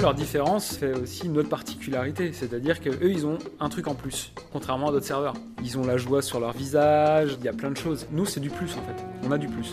Leur 0.00 0.14
différence 0.14 0.76
fait 0.76 0.92
aussi 0.92 1.26
une 1.26 1.38
autre 1.38 1.48
particularité, 1.48 2.32
c'est-à-dire 2.32 2.80
qu'eux, 2.80 3.10
ils 3.10 3.26
ont 3.26 3.38
un 3.60 3.68
truc 3.68 3.88
en 3.88 3.94
plus, 3.94 4.32
contrairement 4.52 4.88
à 4.88 4.92
d'autres 4.92 5.06
serveurs. 5.06 5.34
Ils 5.64 5.78
ont 5.78 5.86
la 5.86 5.96
joie 5.96 6.20
sur 6.22 6.38
leur 6.38 6.52
visage, 6.52 7.36
il 7.40 7.44
y 7.44 7.48
a 7.48 7.52
plein 7.52 7.70
de 7.70 7.76
choses. 7.76 8.06
Nous, 8.12 8.26
c'est 8.26 8.40
du 8.40 8.50
plus 8.50 8.72
en 8.76 8.82
fait. 8.82 9.04
On 9.26 9.32
a 9.32 9.38
du 9.38 9.48
plus. 9.48 9.72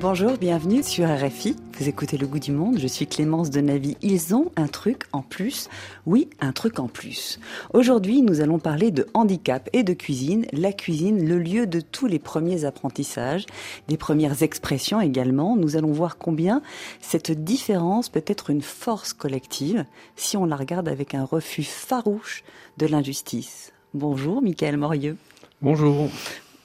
Bonjour, 0.00 0.38
bienvenue 0.38 0.82
sur 0.82 1.06
RFI. 1.06 1.56
Vous 1.78 1.88
écoutez 1.88 2.18
Le 2.18 2.26
Goût 2.26 2.40
du 2.40 2.50
Monde, 2.50 2.80
je 2.80 2.88
suis 2.88 3.06
Clémence 3.06 3.50
de 3.50 3.60
Navy. 3.60 3.96
Ils 4.02 4.34
ont 4.34 4.50
un 4.56 4.66
truc 4.66 5.04
en 5.12 5.22
plus. 5.22 5.68
Oui, 6.06 6.28
un 6.40 6.50
truc 6.50 6.80
en 6.80 6.88
plus. 6.88 7.38
Aujourd'hui, 7.72 8.20
nous 8.20 8.40
allons 8.40 8.58
parler 8.58 8.90
de 8.90 9.06
handicap 9.14 9.70
et 9.72 9.84
de 9.84 9.92
cuisine. 9.92 10.44
La 10.52 10.72
cuisine, 10.72 11.24
le 11.24 11.38
lieu 11.38 11.68
de 11.68 11.80
tous 11.80 12.08
les 12.08 12.18
premiers 12.18 12.64
apprentissages, 12.64 13.46
des 13.86 13.96
premières 13.96 14.42
expressions 14.42 15.00
également. 15.00 15.54
Nous 15.54 15.76
allons 15.76 15.92
voir 15.92 16.18
combien 16.18 16.62
cette 17.00 17.30
différence 17.30 18.08
peut 18.08 18.24
être 18.26 18.50
une 18.50 18.62
force 18.62 19.12
collective 19.12 19.84
si 20.16 20.36
on 20.36 20.46
la 20.46 20.56
regarde 20.56 20.88
avec 20.88 21.14
un 21.14 21.24
refus 21.24 21.62
farouche 21.62 22.42
de 22.78 22.86
l'injustice. 22.86 23.72
Bonjour, 23.94 24.42
Michael 24.42 24.78
Morieux. 24.78 25.16
Bonjour. 25.62 26.08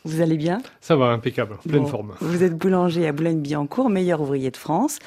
Vous 0.06 0.22
allez 0.22 0.38
bien 0.38 0.62
Ça 0.82 0.96
va, 0.96 1.06
impeccable, 1.08 1.58
pleine 1.68 1.88
forme. 1.88 2.14
Vous 2.20 2.44
êtes 2.44 2.58
boulanger 2.58 3.08
à 3.08 3.14
Boulogne-Billancourt, 3.14 3.90
meilleur 3.90 4.20
ouvrier 4.22 4.52
de 4.52 4.58
France, 4.58 5.00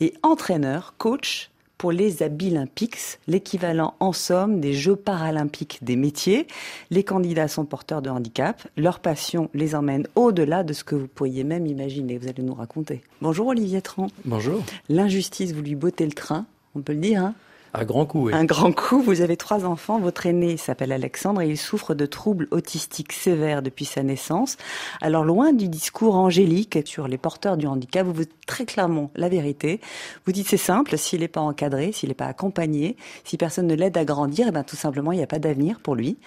et 0.00 0.12
entraîneur, 0.22 0.94
coach 0.98 1.50
pour 1.78 1.90
les 1.90 2.22
Abilympics, 2.22 3.18
l'équivalent 3.26 3.94
en 3.98 4.12
somme 4.12 4.60
des 4.60 4.72
Jeux 4.72 4.94
paralympiques 4.94 5.78
des 5.82 5.96
métiers. 5.96 6.46
Les 6.90 7.02
candidats 7.02 7.48
sont 7.48 7.64
porteurs 7.64 8.02
de 8.02 8.08
handicap. 8.08 8.62
Leur 8.76 9.00
passion 9.00 9.50
les 9.52 9.74
emmène 9.74 10.06
au-delà 10.14 10.62
de 10.62 10.74
ce 10.74 10.84
que 10.84 10.94
vous 10.94 11.08
pourriez 11.08 11.42
même 11.42 11.66
imaginer. 11.66 12.18
Vous 12.18 12.28
allez 12.28 12.44
nous 12.44 12.54
raconter. 12.54 13.00
Bonjour 13.20 13.48
Olivier 13.48 13.82
Tran. 13.82 14.06
Bonjour. 14.24 14.62
L'injustice, 14.88 15.52
vous 15.52 15.62
lui 15.62 15.74
bottez 15.74 16.06
le 16.06 16.12
train, 16.12 16.46
on 16.76 16.82
peut 16.82 16.92
le 16.92 17.00
dire. 17.00 17.24
Hein? 17.24 17.34
Un 17.74 17.84
grand 17.84 18.04
coup, 18.04 18.26
oui. 18.26 18.34
Un 18.34 18.44
grand 18.44 18.72
coup. 18.72 19.00
Vous 19.00 19.22
avez 19.22 19.36
trois 19.36 19.64
enfants. 19.64 19.98
Votre 19.98 20.26
aîné 20.26 20.56
s'appelle 20.56 20.92
Alexandre 20.92 21.40
et 21.40 21.48
il 21.48 21.56
souffre 21.56 21.94
de 21.94 22.04
troubles 22.04 22.46
autistiques 22.50 23.12
sévères 23.12 23.62
depuis 23.62 23.86
sa 23.86 24.02
naissance. 24.02 24.58
Alors, 25.00 25.24
loin 25.24 25.52
du 25.52 25.68
discours 25.68 26.16
angélique 26.16 26.80
sur 26.84 27.08
les 27.08 27.18
porteurs 27.18 27.56
du 27.56 27.66
handicap, 27.66 28.06
vous 28.06 28.12
vous 28.12 28.24
dites 28.24 28.46
très 28.46 28.66
clairement 28.66 29.10
la 29.14 29.28
vérité. 29.30 29.80
Vous 30.26 30.32
dites 30.32 30.48
c'est 30.48 30.56
simple, 30.58 30.98
s'il 30.98 31.20
n'est 31.20 31.28
pas 31.28 31.40
encadré, 31.40 31.92
s'il 31.92 32.10
n'est 32.10 32.14
pas 32.14 32.26
accompagné, 32.26 32.96
si 33.24 33.38
personne 33.38 33.66
ne 33.66 33.74
l'aide 33.74 33.96
à 33.96 34.04
grandir, 34.04 34.46
eh 34.48 34.52
ben, 34.52 34.64
tout 34.64 34.76
simplement, 34.76 35.12
il 35.12 35.16
n'y 35.16 35.24
a 35.24 35.28
pas 35.28 35.38
d'avenir 35.38 35.80
pour 35.80 35.94
lui. 35.94 36.18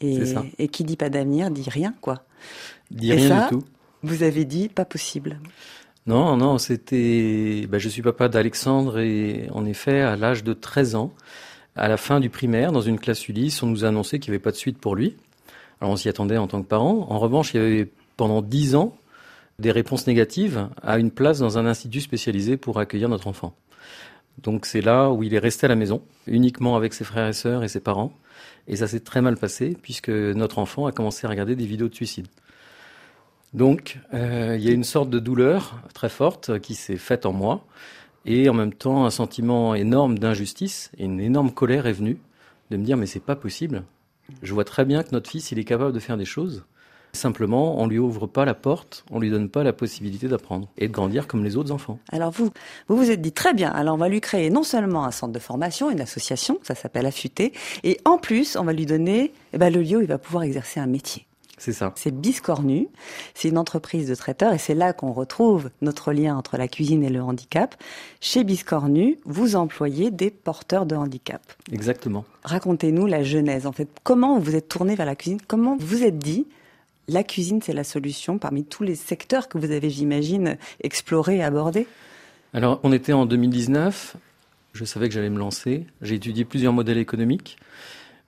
Et, 0.00 0.34
et 0.58 0.68
qui 0.68 0.84
dit 0.84 0.96
pas 0.96 1.08
d'avenir 1.08 1.50
dit 1.50 1.68
rien, 1.68 1.94
quoi. 2.00 2.22
Dit 2.90 3.12
rien 3.12 3.44
du 3.44 3.56
tout. 3.56 3.64
Vous 4.02 4.22
avez 4.22 4.44
dit 4.44 4.68
pas 4.68 4.84
possible. 4.84 5.40
Non, 6.06 6.36
non, 6.36 6.58
c'était. 6.58 7.66
Ben, 7.68 7.78
je 7.78 7.88
suis 7.88 8.02
papa 8.02 8.28
d'Alexandre 8.28 8.98
et 9.00 9.48
en 9.52 9.64
effet, 9.64 10.00
à 10.00 10.16
l'âge 10.16 10.44
de 10.44 10.52
13 10.52 10.94
ans, 10.94 11.12
à 11.74 11.88
la 11.88 11.96
fin 11.96 12.20
du 12.20 12.30
primaire, 12.30 12.70
dans 12.70 12.80
une 12.80 12.98
classe 12.98 13.28
Ulysse, 13.28 13.62
on 13.62 13.66
nous 13.66 13.84
a 13.84 13.88
annoncé 13.88 14.20
qu'il 14.20 14.30
n'y 14.30 14.36
avait 14.36 14.42
pas 14.42 14.52
de 14.52 14.56
suite 14.56 14.78
pour 14.78 14.94
lui. 14.94 15.16
Alors 15.80 15.92
on 15.92 15.96
s'y 15.96 16.08
attendait 16.08 16.36
en 16.38 16.46
tant 16.46 16.62
que 16.62 16.68
parent. 16.68 17.06
En 17.10 17.18
revanche, 17.18 17.54
il 17.54 17.56
y 17.60 17.60
avait 17.60 17.88
pendant 18.16 18.40
10 18.40 18.76
ans 18.76 18.96
des 19.58 19.72
réponses 19.72 20.06
négatives 20.06 20.68
à 20.82 20.98
une 20.98 21.10
place 21.10 21.38
dans 21.38 21.58
un 21.58 21.66
institut 21.66 22.00
spécialisé 22.00 22.56
pour 22.56 22.78
accueillir 22.78 23.08
notre 23.08 23.26
enfant. 23.26 23.54
Donc 24.42 24.66
c'est 24.66 24.82
là 24.82 25.10
où 25.10 25.22
il 25.22 25.34
est 25.34 25.38
resté 25.38 25.64
à 25.66 25.68
la 25.68 25.76
maison, 25.76 26.02
uniquement 26.26 26.76
avec 26.76 26.94
ses 26.94 27.04
frères 27.04 27.28
et 27.28 27.32
sœurs 27.32 27.64
et 27.64 27.68
ses 27.68 27.80
parents. 27.80 28.12
Et 28.68 28.76
ça 28.76 28.86
s'est 28.86 29.00
très 29.00 29.22
mal 29.22 29.36
passé 29.36 29.76
puisque 29.80 30.10
notre 30.10 30.58
enfant 30.58 30.86
a 30.86 30.92
commencé 30.92 31.26
à 31.26 31.30
regarder 31.30 31.56
des 31.56 31.66
vidéos 31.66 31.88
de 31.88 31.94
suicide. 31.94 32.26
Donc, 33.54 33.98
euh, 34.12 34.56
il 34.58 34.64
y 34.64 34.68
a 34.68 34.72
une 34.72 34.84
sorte 34.84 35.10
de 35.10 35.18
douleur 35.18 35.80
très 35.94 36.08
forte 36.08 36.58
qui 36.60 36.74
s'est 36.74 36.96
faite 36.96 37.26
en 37.26 37.32
moi, 37.32 37.64
et 38.26 38.48
en 38.48 38.54
même 38.54 38.72
temps 38.74 39.06
un 39.06 39.10
sentiment 39.10 39.74
énorme 39.74 40.18
d'injustice 40.18 40.90
et 40.98 41.04
une 41.04 41.20
énorme 41.20 41.52
colère 41.52 41.86
est 41.86 41.92
venue 41.92 42.18
de 42.70 42.76
me 42.76 42.84
dire 42.84 42.96
mais 42.96 43.06
c'est 43.06 43.20
pas 43.20 43.36
possible. 43.36 43.84
Je 44.42 44.52
vois 44.52 44.64
très 44.64 44.84
bien 44.84 45.04
que 45.04 45.10
notre 45.12 45.30
fils 45.30 45.52
il 45.52 45.58
est 45.58 45.64
capable 45.64 45.92
de 45.92 46.00
faire 46.00 46.16
des 46.16 46.24
choses. 46.24 46.64
Simplement, 47.12 47.80
on 47.80 47.86
lui 47.86 47.98
ouvre 47.98 48.26
pas 48.26 48.44
la 48.44 48.52
porte, 48.52 49.04
on 49.10 49.20
lui 49.20 49.30
donne 49.30 49.48
pas 49.48 49.62
la 49.62 49.72
possibilité 49.72 50.28
d'apprendre 50.28 50.68
et 50.76 50.88
de 50.88 50.92
grandir 50.92 51.26
comme 51.26 51.44
les 51.44 51.56
autres 51.56 51.72
enfants. 51.72 51.98
Alors 52.10 52.30
vous, 52.30 52.50
vous 52.88 52.96
vous 52.96 53.10
êtes 53.10 53.22
dit 53.22 53.32
très 53.32 53.54
bien. 53.54 53.70
Alors 53.70 53.94
on 53.94 53.98
va 53.98 54.08
lui 54.08 54.20
créer 54.20 54.50
non 54.50 54.64
seulement 54.64 55.04
un 55.04 55.12
centre 55.12 55.32
de 55.32 55.38
formation, 55.38 55.90
une 55.90 56.00
association, 56.00 56.58
ça 56.62 56.74
s'appelle 56.74 57.06
Affûté, 57.06 57.52
et 57.84 57.98
en 58.04 58.18
plus 58.18 58.56
on 58.56 58.64
va 58.64 58.74
lui 58.74 58.84
donner 58.84 59.32
eh 59.54 59.58
ben, 59.58 59.72
le 59.72 59.80
lieu 59.80 59.98
où 59.98 60.00
il 60.02 60.08
va 60.08 60.18
pouvoir 60.18 60.42
exercer 60.42 60.80
un 60.80 60.86
métier. 60.86 61.26
C'est 61.58 61.72
ça. 61.72 61.92
C'est 61.96 62.14
Biscornu. 62.14 62.88
C'est 63.34 63.48
une 63.48 63.58
entreprise 63.58 64.08
de 64.08 64.14
traiteurs 64.14 64.52
et 64.52 64.58
c'est 64.58 64.74
là 64.74 64.92
qu'on 64.92 65.12
retrouve 65.12 65.70
notre 65.80 66.12
lien 66.12 66.36
entre 66.36 66.56
la 66.56 66.68
cuisine 66.68 67.02
et 67.02 67.08
le 67.08 67.22
handicap. 67.22 67.74
Chez 68.20 68.44
Biscornu, 68.44 69.18
vous 69.24 69.56
employez 69.56 70.10
des 70.10 70.30
porteurs 70.30 70.84
de 70.84 70.94
handicap. 70.94 71.40
Exactement. 71.72 72.24
Racontez-nous 72.44 73.06
la 73.06 73.22
genèse. 73.22 73.66
En 73.66 73.72
fait, 73.72 73.88
comment 74.02 74.38
vous 74.38 74.54
êtes 74.54 74.68
tourné 74.68 74.94
vers 74.94 75.06
la 75.06 75.16
cuisine? 75.16 75.40
Comment 75.46 75.76
vous 75.76 75.86
vous 75.86 76.02
êtes 76.02 76.18
dit 76.18 76.46
la 77.08 77.22
cuisine, 77.22 77.62
c'est 77.62 77.72
la 77.72 77.84
solution 77.84 78.38
parmi 78.38 78.64
tous 78.64 78.82
les 78.82 78.96
secteurs 78.96 79.48
que 79.48 79.58
vous 79.58 79.70
avez, 79.70 79.90
j'imagine, 79.90 80.58
explorés 80.82 81.36
et 81.36 81.42
abordés? 81.44 81.86
Alors, 82.52 82.80
on 82.82 82.92
était 82.92 83.12
en 83.12 83.26
2019. 83.26 84.16
Je 84.72 84.84
savais 84.84 85.08
que 85.08 85.14
j'allais 85.14 85.30
me 85.30 85.38
lancer. 85.38 85.86
J'ai 86.02 86.16
étudié 86.16 86.44
plusieurs 86.44 86.72
modèles 86.72 86.98
économiques. 86.98 87.58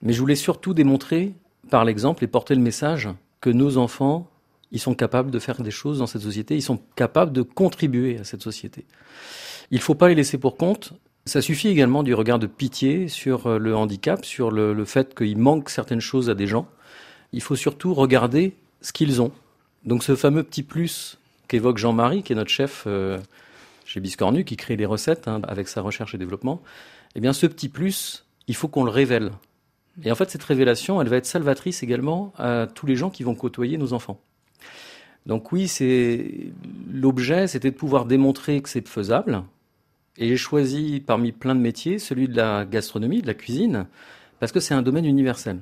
Mais 0.01 0.13
je 0.13 0.19
voulais 0.19 0.35
surtout 0.35 0.73
démontrer 0.73 1.33
par 1.69 1.85
l'exemple 1.85 2.23
et 2.23 2.27
porter 2.27 2.55
le 2.55 2.61
message 2.61 3.09
que 3.41 3.49
nos 3.49 3.77
enfants, 3.77 4.27
ils 4.71 4.79
sont 4.79 4.95
capables 4.95 5.31
de 5.31 5.39
faire 5.39 5.61
des 5.61 5.71
choses 5.71 5.99
dans 5.99 6.07
cette 6.07 6.21
société, 6.21 6.55
ils 6.55 6.61
sont 6.61 6.79
capables 6.95 7.31
de 7.31 7.41
contribuer 7.41 8.19
à 8.19 8.23
cette 8.23 8.41
société. 8.41 8.85
Il 9.71 9.77
ne 9.77 9.83
faut 9.83 9.95
pas 9.95 10.07
les 10.07 10.15
laisser 10.15 10.37
pour 10.37 10.57
compte. 10.57 10.93
Ça 11.25 11.41
suffit 11.41 11.67
également 11.67 12.03
du 12.03 12.13
regard 12.13 12.39
de 12.39 12.47
pitié 12.47 13.07
sur 13.07 13.47
euh, 13.47 13.57
le 13.59 13.75
handicap, 13.75 14.25
sur 14.25 14.51
le, 14.51 14.85
fait 14.85 15.15
qu'il 15.15 15.37
manque 15.37 15.69
certaines 15.69 15.99
choses 15.99 16.29
à 16.29 16.35
des 16.35 16.47
gens. 16.47 16.67
Il 17.33 17.41
faut 17.41 17.55
surtout 17.55 17.93
regarder 17.93 18.55
ce 18.81 18.91
qu'ils 18.93 19.21
ont. 19.21 19.31
Donc 19.85 20.03
ce 20.03 20.15
fameux 20.15 20.43
petit 20.43 20.63
plus 20.63 21.19
qu'évoque 21.47 21.77
Jean-Marie, 21.77 22.23
qui 22.23 22.33
est 22.33 22.35
notre 22.35 22.49
chef 22.49 22.83
euh, 22.87 23.19
chez 23.85 23.99
Biscornu, 23.99 24.43
qui 24.43 24.57
crée 24.57 24.75
les 24.75 24.85
recettes 24.85 25.27
hein, 25.27 25.41
avec 25.47 25.67
sa 25.67 25.81
recherche 25.81 26.15
et 26.15 26.17
développement, 26.17 26.61
eh 27.15 27.19
bien 27.19 27.33
ce 27.33 27.45
petit 27.45 27.69
plus, 27.69 28.25
il 28.47 28.55
faut 28.55 28.67
qu'on 28.67 28.83
le 28.83 28.91
révèle. 28.91 29.31
Et 30.03 30.11
en 30.11 30.15
fait, 30.15 30.29
cette 30.29 30.43
révélation, 30.43 31.01
elle 31.01 31.09
va 31.09 31.17
être 31.17 31.25
salvatrice 31.25 31.83
également 31.83 32.33
à 32.37 32.67
tous 32.73 32.85
les 32.85 32.95
gens 32.95 33.09
qui 33.09 33.23
vont 33.23 33.35
côtoyer 33.35 33.77
nos 33.77 33.93
enfants. 33.93 34.19
Donc 35.25 35.51
oui, 35.51 35.67
c'est 35.67 36.51
l'objet, 36.91 37.47
c'était 37.47 37.71
de 37.71 37.75
pouvoir 37.75 38.05
démontrer 38.05 38.61
que 38.61 38.69
c'est 38.69 38.87
faisable. 38.87 39.43
Et 40.17 40.27
j'ai 40.27 40.37
choisi 40.37 41.01
parmi 41.05 41.31
plein 41.31 41.55
de 41.55 41.59
métiers 41.59 41.99
celui 41.99 42.27
de 42.27 42.35
la 42.35 42.65
gastronomie, 42.65 43.21
de 43.21 43.27
la 43.27 43.33
cuisine, 43.33 43.87
parce 44.39 44.51
que 44.51 44.59
c'est 44.59 44.73
un 44.73 44.81
domaine 44.81 45.05
universel. 45.05 45.59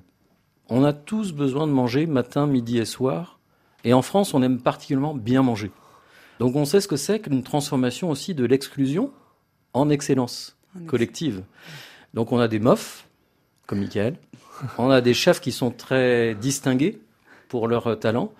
On 0.69 0.83
a 0.83 0.93
tous 0.93 1.33
besoin 1.33 1.67
de 1.67 1.71
manger 1.71 2.05
matin, 2.05 2.47
midi 2.47 2.77
et 2.77 2.85
soir. 2.85 3.39
Et 3.83 3.93
en 3.93 4.01
France, 4.01 4.33
on 4.33 4.43
aime 4.43 4.59
particulièrement 4.59 5.15
bien 5.15 5.41
manger. 5.41 5.71
Donc 6.39 6.55
on 6.55 6.65
sait 6.65 6.81
ce 6.81 6.87
que 6.87 6.97
c'est 6.97 7.19
qu'une 7.19 7.43
transformation 7.43 8.09
aussi 8.09 8.35
de 8.35 8.45
l'exclusion 8.45 9.11
en 9.73 9.89
excellence 9.89 10.57
collective. 10.85 11.43
Donc 12.13 12.31
on 12.31 12.39
a 12.39 12.47
des 12.47 12.59
mofs, 12.59 13.06
comme 13.67 13.79
Michael. 13.79 14.15
On 14.79 14.89
a 14.89 15.01
des 15.01 15.13
chefs 15.13 15.39
qui 15.39 15.51
sont 15.51 15.69
très 15.69 16.33
distingués 16.33 16.99
pour 17.49 17.67
leur 17.67 17.99
talent. 17.99 18.33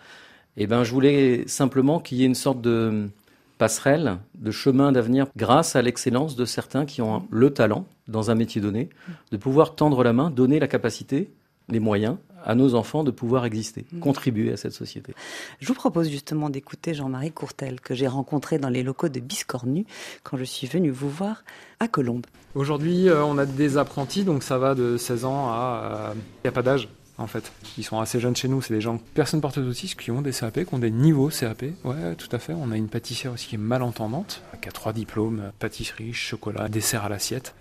Et 0.55 0.65
ben, 0.65 0.83
je 0.83 0.91
voulais 0.91 1.47
simplement 1.47 1.99
qu'il 1.99 2.17
y 2.17 2.23
ait 2.23 2.25
une 2.25 2.33
sorte 2.33 2.61
de 2.61 3.09
passerelle, 3.57 4.17
de 4.35 4.51
chemin 4.51 4.91
d'avenir 4.91 5.27
grâce 5.35 5.75
à 5.75 5.81
l'excellence 5.81 6.35
de 6.35 6.45
certains 6.45 6.85
qui 6.85 7.01
ont 7.01 7.27
le 7.29 7.51
talent 7.51 7.85
dans 8.07 8.31
un 8.31 8.35
métier 8.35 8.61
donné, 8.61 8.89
de 9.31 9.37
pouvoir 9.37 9.75
tendre 9.75 10.03
la 10.03 10.13
main, 10.13 10.29
donner 10.29 10.59
la 10.59 10.67
capacité, 10.67 11.29
les 11.69 11.79
moyens 11.79 12.17
à 12.45 12.55
nos 12.55 12.75
enfants 12.75 13.03
de 13.03 13.11
pouvoir 13.11 13.45
exister, 13.45 13.85
mm. 13.91 13.99
contribuer 13.99 14.53
à 14.53 14.57
cette 14.57 14.71
société. 14.71 15.13
Je 15.59 15.67
vous 15.67 15.73
propose 15.73 16.09
justement 16.09 16.49
d'écouter 16.49 16.93
Jean-Marie 16.93 17.31
Courtel, 17.31 17.81
que 17.81 17.93
j'ai 17.93 18.07
rencontré 18.07 18.57
dans 18.57 18.69
les 18.69 18.83
locaux 18.83 19.09
de 19.09 19.19
Biscornu 19.19 19.85
quand 20.23 20.37
je 20.37 20.45
suis 20.45 20.67
venu 20.67 20.89
vous 20.89 21.09
voir 21.09 21.43
à 21.79 21.87
Colombes. 21.87 22.25
Aujourd'hui, 22.55 23.09
euh, 23.09 23.23
on 23.23 23.37
a 23.37 23.45
des 23.45 23.77
apprentis, 23.77 24.23
donc 24.23 24.43
ça 24.43 24.57
va 24.57 24.75
de 24.75 24.97
16 24.97 25.25
ans 25.25 25.47
à... 25.49 26.13
Il 26.13 26.17
euh, 26.17 26.21
n'y 26.45 26.49
a 26.49 26.51
pas 26.51 26.63
d'âge 26.63 26.87
en 27.17 27.27
fait. 27.27 27.51
Ils 27.77 27.83
sont 27.83 27.99
assez 27.99 28.19
jeunes 28.19 28.35
chez 28.35 28.47
nous, 28.47 28.61
c'est 28.61 28.73
des 28.73 28.81
gens, 28.81 28.97
personnes 29.13 29.41
porteuses 29.41 29.67
autistes 29.67 29.99
qui 29.99 30.11
ont 30.11 30.21
des 30.21 30.31
CAP, 30.31 30.65
qui 30.65 30.73
ont 30.73 30.79
des 30.79 30.91
niveaux 30.91 31.29
CAP. 31.29 31.63
Ouais, 31.83 32.15
tout 32.15 32.29
à 32.31 32.39
fait. 32.39 32.53
On 32.53 32.71
a 32.71 32.77
une 32.77 32.89
pâtissière 32.89 33.33
aussi 33.33 33.47
qui 33.47 33.55
est 33.55 33.59
malentendante, 33.59 34.41
qui 34.61 34.69
a 34.69 34.71
trois 34.71 34.93
diplômes, 34.93 35.51
pâtisserie, 35.59 36.13
chocolat, 36.13 36.69
dessert 36.69 37.05
à 37.05 37.09
l'assiette. 37.09 37.55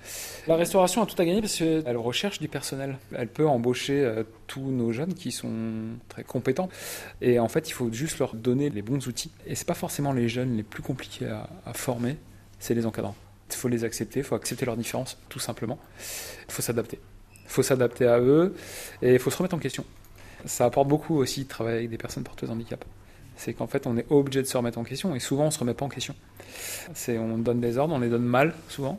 La 0.46 0.56
restauration 0.56 1.02
a 1.02 1.06
tout 1.06 1.20
à 1.20 1.24
gagner 1.24 1.40
parce 1.40 1.56
qu'elle 1.56 1.96
recherche 1.96 2.38
du 2.38 2.48
personnel. 2.48 2.98
Elle 3.14 3.28
peut 3.28 3.46
embaucher 3.46 4.04
euh, 4.04 4.24
tous 4.46 4.60
nos 4.70 4.92
jeunes 4.92 5.14
qui 5.14 5.32
sont 5.32 5.50
très 6.08 6.24
compétents. 6.24 6.68
Et 7.20 7.38
en 7.38 7.48
fait, 7.48 7.68
il 7.68 7.72
faut 7.72 7.92
juste 7.92 8.18
leur 8.18 8.34
donner 8.34 8.70
les 8.70 8.82
bons 8.82 9.06
outils. 9.08 9.30
Et 9.46 9.54
c'est 9.54 9.66
pas 9.66 9.74
forcément 9.74 10.12
les 10.12 10.28
jeunes 10.28 10.56
les 10.56 10.62
plus 10.62 10.82
compliqués 10.82 11.26
à, 11.26 11.48
à 11.64 11.72
former, 11.72 12.16
c'est 12.58 12.74
les 12.74 12.86
encadrants. 12.86 13.16
Il 13.50 13.56
faut 13.56 13.68
les 13.68 13.84
accepter, 13.84 14.20
il 14.20 14.24
faut 14.24 14.34
accepter 14.34 14.66
leurs 14.66 14.76
différences, 14.76 15.18
tout 15.28 15.38
simplement. 15.38 15.78
Il 16.48 16.52
faut 16.52 16.62
s'adapter. 16.62 16.98
Il 17.46 17.50
faut 17.50 17.62
s'adapter 17.62 18.06
à 18.06 18.20
eux 18.20 18.54
et 19.02 19.14
il 19.14 19.18
faut 19.18 19.30
se 19.30 19.38
remettre 19.38 19.54
en 19.54 19.58
question. 19.58 19.84
Ça 20.44 20.66
apporte 20.66 20.88
beaucoup 20.88 21.16
aussi 21.16 21.44
de 21.44 21.48
travailler 21.48 21.78
avec 21.78 21.90
des 21.90 21.98
personnes 21.98 22.24
porteuses 22.24 22.48
de 22.48 22.54
handicap. 22.54 22.84
C'est 23.36 23.52
qu'en 23.52 23.66
fait, 23.66 23.86
on 23.86 23.96
est 23.96 24.06
obligé 24.10 24.42
de 24.42 24.46
se 24.46 24.56
remettre 24.56 24.78
en 24.78 24.84
question 24.84 25.14
et 25.14 25.20
souvent, 25.20 25.46
on 25.46 25.50
se 25.50 25.58
remet 25.58 25.74
pas 25.74 25.84
en 25.84 25.88
question. 25.88 26.14
C'est, 26.94 27.18
on 27.18 27.38
donne 27.38 27.60
des 27.60 27.78
ordres, 27.78 27.94
on 27.94 27.98
les 27.98 28.08
donne 28.08 28.24
mal 28.24 28.54
souvent, 28.68 28.98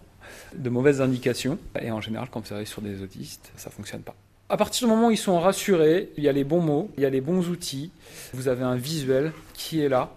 de 0.56 0.70
mauvaises 0.70 1.02
indications. 1.02 1.58
Et 1.82 1.92
en 1.92 2.02
général, 2.02 2.28
quand 2.32 2.46
vous 2.46 2.54
arrivez 2.54 2.68
sur 2.68 2.82
des 2.82 3.02
autistes, 3.02 3.52
ça 3.56 3.70
fonctionne 3.70 4.02
pas. 4.02 4.16
À 4.50 4.56
partir 4.56 4.88
du 4.88 4.94
moment 4.94 5.08
où 5.08 5.12
ils 5.12 5.18
sont 5.18 5.40
rassurés, 5.40 6.12
il 6.18 6.24
y 6.24 6.30
a 6.30 6.32
les 6.32 6.46
bons 6.46 6.62
mots, 6.62 6.90
il 6.98 7.04
y 7.04 7.06
a 7.06 7.10
les 7.10 7.20
bons 7.20 7.50
outils, 7.50 7.92
vous 8.34 8.48
avez 8.48 8.64
un 8.64 8.76
visuel 8.76 9.34
qui 9.54 9.82
est 9.82 9.90
là. 9.90 10.12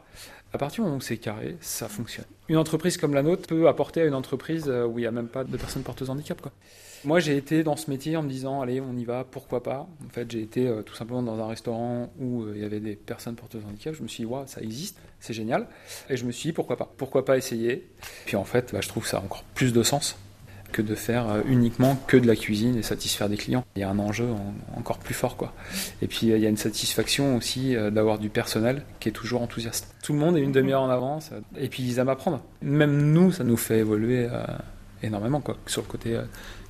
À 0.52 0.58
partir 0.58 0.82
du 0.82 0.86
moment 0.86 0.96
où 0.96 1.00
c'est 1.00 1.16
carré, 1.16 1.56
ça 1.60 1.88
fonctionne. 1.88 2.24
Une 2.48 2.56
entreprise 2.56 2.96
comme 2.96 3.14
la 3.14 3.22
nôtre 3.22 3.46
peut 3.46 3.68
apporter 3.68 4.02
à 4.02 4.04
une 4.06 4.14
entreprise 4.14 4.64
euh, 4.68 4.84
où 4.84 4.98
il 4.98 5.02
n'y 5.02 5.06
a 5.06 5.12
même 5.12 5.28
pas 5.28 5.44
de 5.44 5.56
personnes 5.56 5.82
porteuses 5.82 6.08
de 6.08 6.12
handicap. 6.12 6.40
Quoi. 6.40 6.50
Moi, 7.04 7.20
j'ai 7.20 7.36
été 7.36 7.62
dans 7.62 7.76
ce 7.76 7.88
métier 7.88 8.16
en 8.16 8.22
me 8.22 8.28
disant, 8.28 8.60
allez, 8.60 8.80
on 8.80 8.94
y 8.96 9.04
va, 9.04 9.24
pourquoi 9.24 9.62
pas? 9.62 9.88
En 10.04 10.08
fait, 10.10 10.30
j'ai 10.30 10.42
été 10.42 10.66
euh, 10.66 10.82
tout 10.82 10.94
simplement 10.94 11.22
dans 11.22 11.38
un 11.38 11.46
restaurant 11.46 12.12
où 12.18 12.42
euh, 12.42 12.52
il 12.56 12.62
y 12.62 12.64
avait 12.64 12.80
des 12.80 12.96
personnes 12.96 13.36
porteuses 13.36 13.62
de 13.62 13.68
handicap. 13.68 13.94
Je 13.94 14.02
me 14.02 14.08
suis 14.08 14.24
dit, 14.24 14.26
waouh, 14.26 14.46
ça 14.46 14.60
existe, 14.60 14.98
c'est 15.20 15.32
génial. 15.32 15.68
Et 16.08 16.16
je 16.16 16.24
me 16.24 16.32
suis 16.32 16.48
dit, 16.48 16.52
pourquoi 16.52 16.76
pas? 16.76 16.92
Pourquoi 16.96 17.24
pas 17.24 17.36
essayer? 17.38 17.88
Puis 18.26 18.36
en 18.36 18.44
fait, 18.44 18.72
bah, 18.72 18.80
je 18.82 18.88
trouve 18.88 19.06
ça 19.06 19.18
a 19.18 19.20
encore 19.20 19.44
plus 19.54 19.72
de 19.72 19.82
sens 19.84 20.18
que 20.70 20.82
de 20.82 20.94
faire 20.94 21.28
euh, 21.28 21.40
uniquement 21.46 21.96
que 22.06 22.16
de 22.16 22.26
la 22.26 22.36
cuisine 22.36 22.76
et 22.76 22.82
satisfaire 22.82 23.28
des 23.28 23.36
clients. 23.36 23.64
Il 23.76 23.80
y 23.80 23.82
a 23.82 23.90
un 23.90 23.98
enjeu 23.98 24.28
encore 24.76 24.98
plus 24.98 25.14
fort, 25.14 25.36
quoi. 25.36 25.52
Et 26.02 26.06
puis, 26.06 26.28
il 26.28 26.38
y 26.38 26.46
a 26.46 26.48
une 26.48 26.56
satisfaction 26.56 27.36
aussi 27.36 27.74
d'avoir 27.92 28.18
du 28.18 28.28
personnel 28.28 28.84
qui 29.00 29.08
est 29.08 29.12
toujours 29.12 29.42
enthousiaste. 29.42 29.94
Tout 30.02 30.12
le 30.12 30.18
monde 30.18 30.36
est 30.36 30.40
une 30.40 30.52
demi-heure 30.52 30.82
en 30.82 30.90
avance. 30.90 31.30
Et 31.58 31.68
puis, 31.68 31.82
ils 31.82 31.98
aiment 31.98 32.08
apprendre. 32.08 32.42
Même 32.62 33.12
nous, 33.12 33.32
ça 33.32 33.44
nous 33.44 33.56
fait 33.56 33.78
évoluer 33.78 34.28
énormément, 35.02 35.40
quoi, 35.40 35.56
sur 35.66 35.82
le 35.82 35.88
côté 35.88 36.18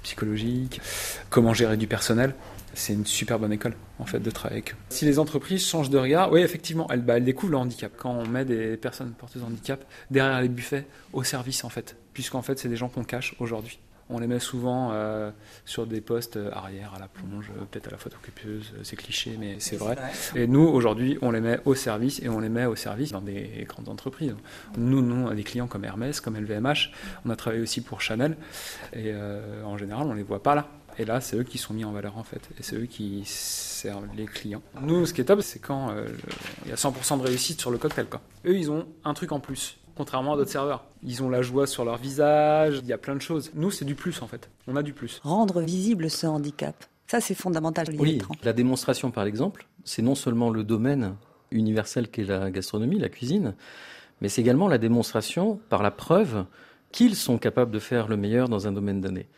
psychologique, 0.03 0.81
comment 1.29 1.55
gérer 1.55 1.77
du 1.77 1.87
personnel. 1.87 2.35
C'est 2.73 2.93
une 2.93 3.07
super 3.07 3.39
bonne 3.39 3.53
école, 3.53 3.75
en 3.99 4.07
fait, 4.07 4.21
de 4.21 4.31
travailler 4.31 4.63
avec. 4.63 4.77
Si 4.91 5.05
les 5.05 5.19
entreprises 5.19 5.67
changent 5.67 5.91
de 5.91 5.99
regard, 5.99 6.31
oui, 6.31 6.41
effectivement, 6.41 6.87
elles, 6.91 7.03
bah, 7.03 7.17
elles 7.17 7.25
découvrent 7.25 7.53
le 7.53 7.59
handicap. 7.59 7.93
Quand 7.97 8.13
on 8.13 8.27
met 8.27 8.45
des 8.45 8.77
personnes 8.77 9.11
porteuses 9.11 9.43
de 9.43 9.47
handicap 9.47 9.85
derrière 10.11 10.41
les 10.41 10.49
buffets, 10.49 10.87
au 11.13 11.25
service, 11.25 11.65
en 11.65 11.69
fait. 11.69 11.97
Puisqu'en 12.15 12.43
fait, 12.43 12.59
c'est 12.59 12.69
des 12.69 12.77
gens 12.77 12.89
qu'on 12.89 13.03
cache 13.03 13.35
aujourd'hui. 13.41 13.81
On 14.11 14.19
les 14.19 14.27
met 14.27 14.41
souvent 14.41 14.91
euh, 14.93 15.31
sur 15.65 15.87
des 15.87 16.01
postes 16.01 16.39
arrière, 16.53 16.93
à 16.97 16.99
la 16.99 17.07
plonge, 17.07 17.51
euh, 17.51 17.65
peut-être 17.71 17.89
à 17.89 17.91
la 17.93 17.97
photocopieuse, 17.97 18.73
euh, 18.75 18.81
c'est 18.83 18.97
cliché, 18.97 19.37
mais 19.39 19.57
c'est 19.61 19.77
vrai. 19.77 19.97
Et 20.35 20.47
nous, 20.47 20.67
aujourd'hui, 20.67 21.17
on 21.23 21.31
les 21.31 21.41
met 21.41 21.61
au 21.65 21.75
service 21.75 22.21
et 22.21 22.29
on 22.29 22.41
les 22.41 22.49
met 22.49 22.67
au 22.67 22.75
service 22.75 23.13
dans 23.13 23.21
des 23.21 23.65
grandes 23.69 23.89
entreprises. 23.89 24.35
Nous, 24.77 25.01
nous, 25.01 25.27
on 25.27 25.29
a 25.29 25.35
des 25.35 25.45
clients 25.45 25.69
comme 25.69 25.85
Hermès, 25.85 26.21
comme 26.21 26.37
LVMH. 26.37 26.91
On 27.25 27.31
a 27.31 27.37
travaillé 27.37 27.63
aussi 27.63 27.81
pour 27.81 28.01
Chanel. 28.01 28.37
Et 28.95 29.15
en 29.65 29.77
général, 29.79 30.07
on 30.07 30.15
les 30.15 30.23
voit 30.23 30.43
pas 30.43 30.55
là. 30.55 30.69
Et 30.99 31.05
là, 31.05 31.21
c'est 31.21 31.37
eux 31.37 31.45
qui 31.45 31.59
sont 31.59 31.73
mis 31.73 31.85
en 31.85 31.93
valeur 31.93 32.19
en 32.19 32.25
fait. 32.25 32.41
Et 32.59 32.63
c'est 32.63 32.77
eux 32.77 32.87
qui 32.87 33.23
servent 33.25 34.09
les 34.17 34.27
clients. 34.27 34.63
Nous, 34.83 35.07
ce 35.07 35.15
qui 35.15 35.21
est 35.21 35.25
top, 35.25 35.41
c'est 35.43 35.61
quand 35.61 35.95
il 36.65 36.71
y 36.71 36.73
a 36.73 36.77
100% 36.77 37.19
de 37.19 37.23
réussite 37.23 37.61
sur 37.61 37.71
le 37.71 37.79
cocktail. 37.79 38.07
Quoi. 38.07 38.21
Eux, 38.45 38.57
ils 38.57 38.71
ont 38.71 38.87
un 39.05 39.15
truc 39.15 39.33
en 39.33 39.41
plus 39.41 39.80
contrairement 40.01 40.33
à 40.33 40.37
d'autres 40.39 40.51
serveurs. 40.51 40.83
Ils 41.03 41.23
ont 41.23 41.29
la 41.29 41.43
joie 41.43 41.67
sur 41.67 41.85
leur 41.85 41.99
visage, 41.99 42.81
il 42.83 42.89
y 42.89 42.93
a 42.95 42.97
plein 42.97 43.15
de 43.15 43.21
choses. 43.21 43.51
Nous, 43.53 43.71
c'est 43.71 43.85
du 43.85 43.95
plus 43.95 44.23
en 44.23 44.27
fait. 44.27 44.49
On 44.67 44.75
a 44.75 44.83
du 44.83 44.95
plus. 44.95 45.21
Rendre 45.23 45.61
visible 45.61 46.09
ce 46.09 46.27
handicap, 46.27 46.87
ça 47.07 47.21
c'est 47.21 47.35
fondamental. 47.35 47.87
Oui, 47.99 48.23
la 48.43 48.55
démonstration 48.55 49.11
par 49.11 49.25
exemple, 49.25 49.67
c'est 49.85 50.01
non 50.01 50.15
seulement 50.15 50.49
le 50.49 50.65
domaine 50.65 51.17
universel 51.51 52.09
qu'est 52.09 52.25
la 52.25 52.51
gastronomie, 52.51 52.99
la 52.99 53.11
cuisine, 53.11 53.55
mais 54.23 54.31
c'est 54.31 54.41
également 54.41 54.69
la 54.69 54.79
démonstration 54.79 55.61
par 55.69 55.83
la 55.83 55.91
preuve 55.91 56.47
qu'ils 56.93 57.15
sont 57.15 57.37
capables 57.37 57.71
de 57.71 57.79
faire 57.79 58.09
le 58.09 58.17
meilleur 58.17 58.49
dans 58.49 58.67
un 58.67 58.73
domaine 58.73 59.03
donné. 59.03 59.29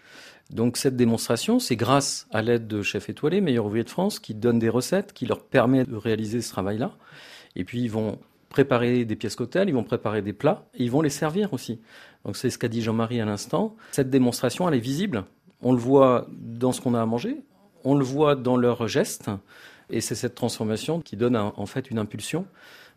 Donc 0.50 0.76
cette 0.76 0.94
démonstration, 0.94 1.59
c'est 1.59 1.75
grâce 1.75 2.29
à 2.31 2.41
l'aide 2.41 2.69
de 2.69 2.82
chefs 2.82 3.09
étoilés, 3.09 3.41
meilleurs 3.41 3.67
ouvriers 3.67 3.82
de 3.82 3.91
France, 3.91 4.20
qui 4.20 4.32
donnent 4.32 4.61
des 4.61 4.69
recettes, 4.69 5.12
qui 5.12 5.26
leur 5.26 5.43
permettent 5.43 5.91
de 5.91 5.97
réaliser 5.97 6.41
ce 6.41 6.50
travail-là. 6.50 6.93
Et 7.56 7.64
puis 7.64 7.81
ils 7.81 7.91
vont 7.91 8.20
préparer 8.52 9.04
des 9.04 9.16
pièces 9.16 9.34
cocktails, 9.34 9.69
ils 9.69 9.75
vont 9.75 9.82
préparer 9.82 10.22
des 10.22 10.32
plats 10.32 10.66
et 10.75 10.84
ils 10.84 10.90
vont 10.90 11.02
les 11.02 11.10
servir 11.10 11.52
aussi. 11.52 11.81
Donc 12.25 12.37
c'est 12.37 12.50
ce 12.50 12.58
qu'a 12.58 12.69
dit 12.69 12.82
Jean-Marie 12.82 13.20
à 13.20 13.25
l'instant. 13.25 13.76
Cette 13.90 14.10
démonstration, 14.10 14.69
elle 14.69 14.75
est 14.75 14.78
visible. 14.78 15.25
On 15.62 15.72
le 15.72 15.78
voit 15.78 16.26
dans 16.31 16.72
ce 16.72 16.81
qu'on 16.81 16.94
a 16.94 17.02
à 17.02 17.06
manger, 17.06 17.37
on 17.84 17.94
le 17.94 18.04
voit 18.04 18.37
dans 18.37 18.56
leurs 18.56 18.87
gestes 18.88 19.31
et 19.90 20.00
c'est 20.00 20.14
cette 20.14 20.34
transformation 20.34 21.00
qui 21.00 21.16
donne 21.16 21.37
en 21.37 21.66
fait 21.66 21.90
une 21.90 21.99
impulsion, 21.99 22.46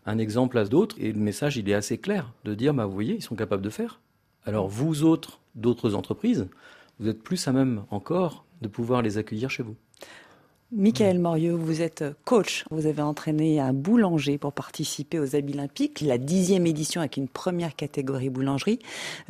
un 0.04 0.18
exemple 0.18 0.58
à 0.58 0.64
d'autres 0.64 0.96
et 0.98 1.12
le 1.12 1.20
message 1.20 1.56
il 1.56 1.68
est 1.68 1.74
assez 1.74 1.98
clair 1.98 2.32
de 2.44 2.54
dire 2.54 2.74
bah 2.74 2.86
vous 2.86 2.92
voyez, 2.92 3.14
ils 3.14 3.22
sont 3.22 3.36
capables 3.36 3.62
de 3.62 3.70
faire. 3.70 4.00
Alors 4.44 4.68
vous 4.68 5.04
autres 5.04 5.40
d'autres 5.54 5.94
entreprises, 5.94 6.48
vous 6.98 7.08
êtes 7.08 7.22
plus 7.22 7.46
à 7.48 7.52
même 7.52 7.84
encore 7.90 8.44
de 8.62 8.68
pouvoir 8.68 9.02
les 9.02 9.18
accueillir 9.18 9.50
chez 9.50 9.62
vous. 9.62 9.76
Michael 10.72 11.20
Morieux, 11.20 11.52
vous 11.52 11.80
êtes 11.80 12.04
coach. 12.24 12.64
Vous 12.72 12.86
avez 12.86 13.02
entraîné 13.02 13.60
un 13.60 13.72
boulanger 13.72 14.36
pour 14.36 14.52
participer 14.52 15.20
aux 15.20 15.36
Olympiques, 15.36 16.00
la 16.00 16.18
dixième 16.18 16.66
édition 16.66 17.00
avec 17.00 17.16
une 17.16 17.28
première 17.28 17.76
catégorie 17.76 18.30
boulangerie. 18.30 18.80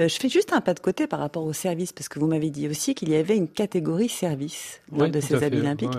Euh, 0.01 0.09
je 0.09 0.15
fais 0.15 0.31
juste 0.31 0.55
un 0.55 0.63
pas 0.63 0.73
de 0.73 0.81
côté 0.81 1.07
par 1.07 1.21
rapport 1.21 1.45
au 1.45 1.53
service, 1.53 1.93
parce 1.93 2.09
que 2.09 2.19
vous 2.19 2.27
m'avez 2.27 2.49
dit 2.49 2.69
aussi 2.69 2.95
qu'il 2.95 3.11
y 3.11 3.17
avait 3.17 3.37
une 3.37 3.49
catégorie 3.49 4.09
service 4.09 4.81
lors 4.97 5.11
de 5.11 5.21
ces 5.21 5.35
Olympiques. 5.35 5.91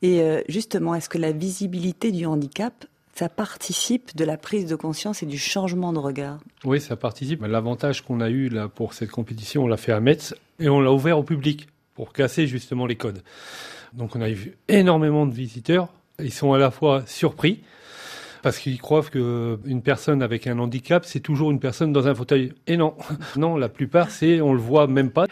Et 0.00 0.22
euh, 0.22 0.40
justement, 0.48 0.94
est-ce 0.94 1.10
que 1.10 1.18
la 1.18 1.32
visibilité 1.32 2.10
du 2.10 2.24
handicap 2.24 2.86
ça 3.14 3.28
participe 3.28 4.16
de 4.16 4.24
la 4.24 4.36
prise 4.36 4.66
de 4.66 4.76
conscience 4.76 5.24
et 5.24 5.26
du 5.26 5.38
changement 5.38 5.92
de 5.92 5.98
regard? 5.98 6.38
Oui, 6.64 6.80
ça 6.80 6.94
participe. 6.94 7.42
L'avantage 7.42 8.02
qu'on 8.02 8.20
a 8.20 8.30
eu 8.30 8.48
là 8.48 8.68
pour 8.68 8.94
cette 8.94 9.10
compétition, 9.10 9.64
on 9.64 9.66
l'a 9.66 9.76
fait 9.76 9.90
à 9.90 9.98
Metz 9.98 10.34
et 10.60 10.68
on 10.68 10.80
l'a 10.80 10.92
ouvert 10.92 11.18
au 11.18 11.24
public 11.24 11.66
pour 11.96 12.12
casser 12.12 12.46
justement 12.46 12.86
les 12.86 12.94
codes. 12.94 13.22
Donc 13.92 14.16
on 14.16 14.20
a 14.20 14.30
eu 14.30 14.56
énormément 14.68 15.26
de 15.26 15.34
visiteurs. 15.34 15.88
Ils 16.20 16.32
sont 16.32 16.52
à 16.52 16.58
la 16.58 16.70
fois 16.70 17.02
surpris 17.06 17.60
parce 18.42 18.58
qu'ils 18.58 18.80
croient 18.80 19.02
qu'une 19.02 19.82
personne 19.82 20.22
avec 20.22 20.46
un 20.46 20.58
handicap, 20.58 21.04
c'est 21.04 21.20
toujours 21.20 21.50
une 21.50 21.60
personne 21.60 21.92
dans 21.92 22.08
un 22.08 22.14
fauteuil. 22.14 22.52
Et 22.66 22.76
non, 22.76 22.94
non, 23.36 23.56
la 23.56 23.68
plupart, 23.68 24.10
c'est 24.10 24.40
on 24.40 24.52
le 24.52 24.60
voit 24.60 24.86
même 24.86 25.10
pas. 25.10 25.26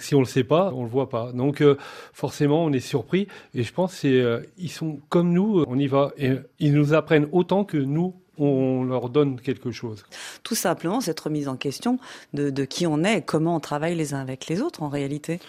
si 0.00 0.14
on 0.14 0.20
le 0.20 0.26
sait 0.26 0.44
pas, 0.44 0.72
on 0.74 0.82
le 0.84 0.88
voit 0.88 1.08
pas. 1.08 1.32
Donc 1.32 1.60
euh, 1.60 1.76
forcément, 2.12 2.64
on 2.64 2.72
est 2.72 2.80
surpris. 2.80 3.28
Et 3.54 3.62
je 3.62 3.72
pense 3.72 3.92
c'est 3.94 4.20
euh, 4.20 4.40
ils 4.58 4.70
sont 4.70 5.00
comme 5.08 5.32
nous, 5.32 5.64
on 5.66 5.78
y 5.78 5.86
va. 5.86 6.12
Et 6.18 6.32
ils 6.58 6.74
nous 6.74 6.94
apprennent 6.94 7.28
autant 7.32 7.64
que 7.64 7.76
nous, 7.76 8.14
on 8.38 8.84
leur 8.84 9.10
donne 9.10 9.40
quelque 9.40 9.70
chose. 9.70 10.04
Tout 10.42 10.54
simplement, 10.54 11.00
cette 11.00 11.20
remise 11.20 11.48
en 11.48 11.56
question 11.56 11.98
de, 12.32 12.50
de 12.50 12.64
qui 12.64 12.86
on 12.86 13.04
est 13.04 13.22
comment 13.22 13.56
on 13.56 13.60
travaille 13.60 13.94
les 13.94 14.14
uns 14.14 14.20
avec 14.20 14.46
les 14.46 14.62
autres 14.62 14.82
en 14.82 14.88
réalité. 14.88 15.40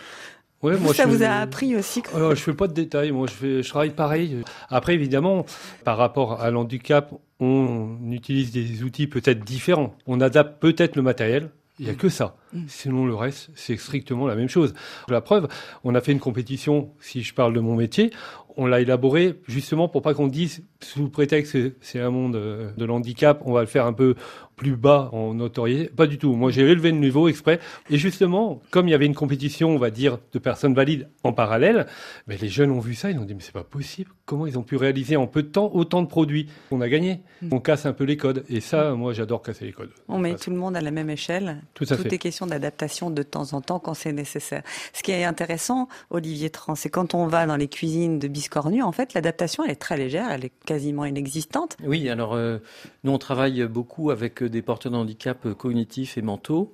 Ouais, 0.63 0.77
moi, 0.77 0.93
ça 0.93 1.05
vous 1.05 1.23
a 1.23 1.29
appris 1.29 1.75
aussi 1.75 2.03
Je 2.13 2.35
Je 2.35 2.41
fais 2.41 2.53
pas 2.53 2.67
de 2.67 2.73
détails. 2.73 3.11
Moi, 3.11 3.27
je, 3.27 3.33
fais, 3.33 3.63
je 3.63 3.69
travaille 3.69 3.91
pareil. 3.91 4.37
Après, 4.69 4.93
évidemment, 4.93 5.45
par 5.83 5.97
rapport 5.97 6.41
à 6.41 6.51
l'handicap, 6.51 7.13
on 7.39 7.97
utilise 8.11 8.51
des 8.51 8.83
outils 8.83 9.07
peut-être 9.07 9.43
différents. 9.43 9.95
On 10.05 10.21
adapte 10.21 10.61
peut-être 10.61 10.95
le 10.95 11.01
matériel. 11.01 11.49
Il 11.79 11.85
n'y 11.85 11.89
a 11.89 11.93
mm. 11.93 11.97
que 11.97 12.09
ça. 12.09 12.35
Mm. 12.53 12.63
Sinon, 12.67 13.05
le 13.07 13.15
reste, 13.15 13.49
c'est 13.55 13.77
strictement 13.77 14.27
la 14.27 14.35
même 14.35 14.49
chose. 14.49 14.75
La 15.09 15.21
preuve, 15.21 15.47
on 15.83 15.95
a 15.95 16.01
fait 16.01 16.11
une 16.11 16.19
compétition, 16.19 16.91
si 16.99 17.23
je 17.23 17.33
parle 17.33 17.53
de 17.53 17.59
mon 17.59 17.75
métier, 17.75 18.11
on 18.57 18.67
l'a 18.67 18.81
élaboré 18.81 19.39
justement 19.47 19.87
pour 19.87 20.01
pas 20.01 20.13
qu'on 20.13 20.27
dise, 20.27 20.63
sous 20.81 21.09
prétexte 21.09 21.53
que 21.53 21.73
c'est 21.81 21.99
un 21.99 22.09
monde 22.09 22.35
euh, 22.35 22.71
de 22.77 22.85
l'handicap, 22.85 23.41
on 23.45 23.53
va 23.53 23.61
le 23.61 23.67
faire 23.67 23.85
un 23.85 23.93
peu 23.93 24.15
plus 24.55 24.75
bas 24.75 25.09
en 25.11 25.33
notoriété. 25.33 25.89
Pas 25.89 26.07
du 26.07 26.17
tout. 26.17 26.33
Moi, 26.35 26.51
j'ai 26.51 26.61
élevé 26.61 26.91
le 26.91 26.97
niveau 26.97 27.27
exprès. 27.27 27.59
Et 27.89 27.97
justement, 27.97 28.61
comme 28.69 28.87
il 28.87 28.91
y 28.91 28.93
avait 28.93 29.05
une 29.05 29.15
compétition, 29.15 29.69
on 29.69 29.77
va 29.77 29.89
dire, 29.89 30.17
de 30.33 30.39
personnes 30.39 30.73
valides 30.73 31.07
en 31.23 31.33
parallèle, 31.33 31.87
mais 32.27 32.37
les 32.37 32.49
jeunes 32.49 32.71
ont 32.71 32.79
vu 32.79 32.95
ça, 32.95 33.11
ils 33.11 33.17
ont 33.17 33.25
dit, 33.25 33.33
mais 33.33 33.41
c'est 33.41 33.53
pas 33.53 33.63
possible. 33.63 34.11
Comment 34.25 34.47
ils 34.47 34.57
ont 34.57 34.63
pu 34.63 34.75
réaliser 34.75 35.15
en 35.17 35.27
peu 35.27 35.43
de 35.43 35.47
temps 35.47 35.71
autant 35.73 36.01
de 36.01 36.07
produits 36.07 36.47
On 36.71 36.81
a 36.81 36.89
gagné. 36.89 37.21
Mm. 37.41 37.49
On 37.51 37.59
casse 37.59 37.85
un 37.85 37.93
peu 37.93 38.03
les 38.03 38.17
codes. 38.17 38.43
Et 38.49 38.61
ça, 38.61 38.93
moi, 38.93 39.13
j'adore 39.13 39.41
casser 39.41 39.65
les 39.65 39.71
codes. 39.71 39.91
On 40.07 40.19
met 40.19 40.35
tout 40.35 40.49
le 40.49 40.55
monde 40.55 40.75
à 40.75 40.81
la 40.81 40.91
même 40.91 41.09
échelle. 41.09 41.61
Tout 41.73 41.85
à 41.89 41.97
Tout 41.97 42.13
est 42.13 42.17
question 42.17 42.45
d'adaptation 42.45 43.09
de 43.09 43.23
temps 43.23 43.53
en 43.53 43.61
temps 43.61 43.79
quand 43.79 43.93
c'est 43.93 44.13
nécessaire. 44.13 44.63
Ce 44.93 45.03
qui 45.03 45.11
est 45.11 45.23
intéressant, 45.23 45.87
Olivier 46.09 46.49
Tran, 46.49 46.75
c'est 46.75 46.89
quand 46.89 47.13
on 47.13 47.27
va 47.27 47.45
dans 47.45 47.55
les 47.55 47.67
cuisines 47.67 48.19
de 48.19 48.27
Biscornu, 48.27 48.83
en 48.83 48.91
fait, 48.91 49.13
l'adaptation, 49.13 49.63
elle 49.63 49.71
est 49.71 49.75
très 49.75 49.97
légère, 49.97 50.29
elle 50.31 50.45
est 50.45 50.53
quasiment 50.65 51.05
inexistante. 51.05 51.77
Oui, 51.83 52.09
alors, 52.09 52.33
euh, 52.33 52.59
nous, 53.03 53.11
on 53.11 53.17
travaille 53.17 53.65
beaucoup 53.65 54.11
avec 54.11 54.40
des 54.45 54.61
porteurs 54.61 54.91
de 54.91 54.97
handicap 54.97 55.53
cognitifs 55.53 56.17
et 56.17 56.21
mentaux. 56.21 56.73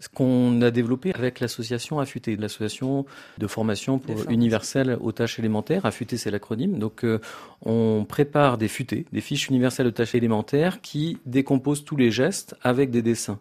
Ce 0.00 0.08
qu'on 0.08 0.60
a 0.60 0.70
développé 0.70 1.12
avec 1.14 1.40
l'association 1.40 2.00
Affûté, 2.00 2.36
l'association 2.36 3.06
de 3.38 3.46
formation 3.46 3.98
pour 3.98 4.28
universelle 4.28 4.98
aux 5.00 5.12
tâches 5.12 5.38
élémentaires. 5.38 5.86
Affûté, 5.86 6.16
c'est 6.16 6.30
l'acronyme. 6.30 6.78
Donc, 6.78 7.04
euh, 7.04 7.20
on 7.64 8.04
prépare 8.06 8.58
des 8.58 8.68
futés, 8.68 9.06
des 9.12 9.20
fiches 9.20 9.48
universelles 9.48 9.86
aux 9.86 9.92
tâches 9.92 10.14
élémentaires 10.14 10.80
qui 10.82 11.18
décomposent 11.26 11.84
tous 11.84 11.96
les 11.96 12.10
gestes 12.10 12.56
avec 12.62 12.90
des 12.90 13.02
dessins 13.02 13.38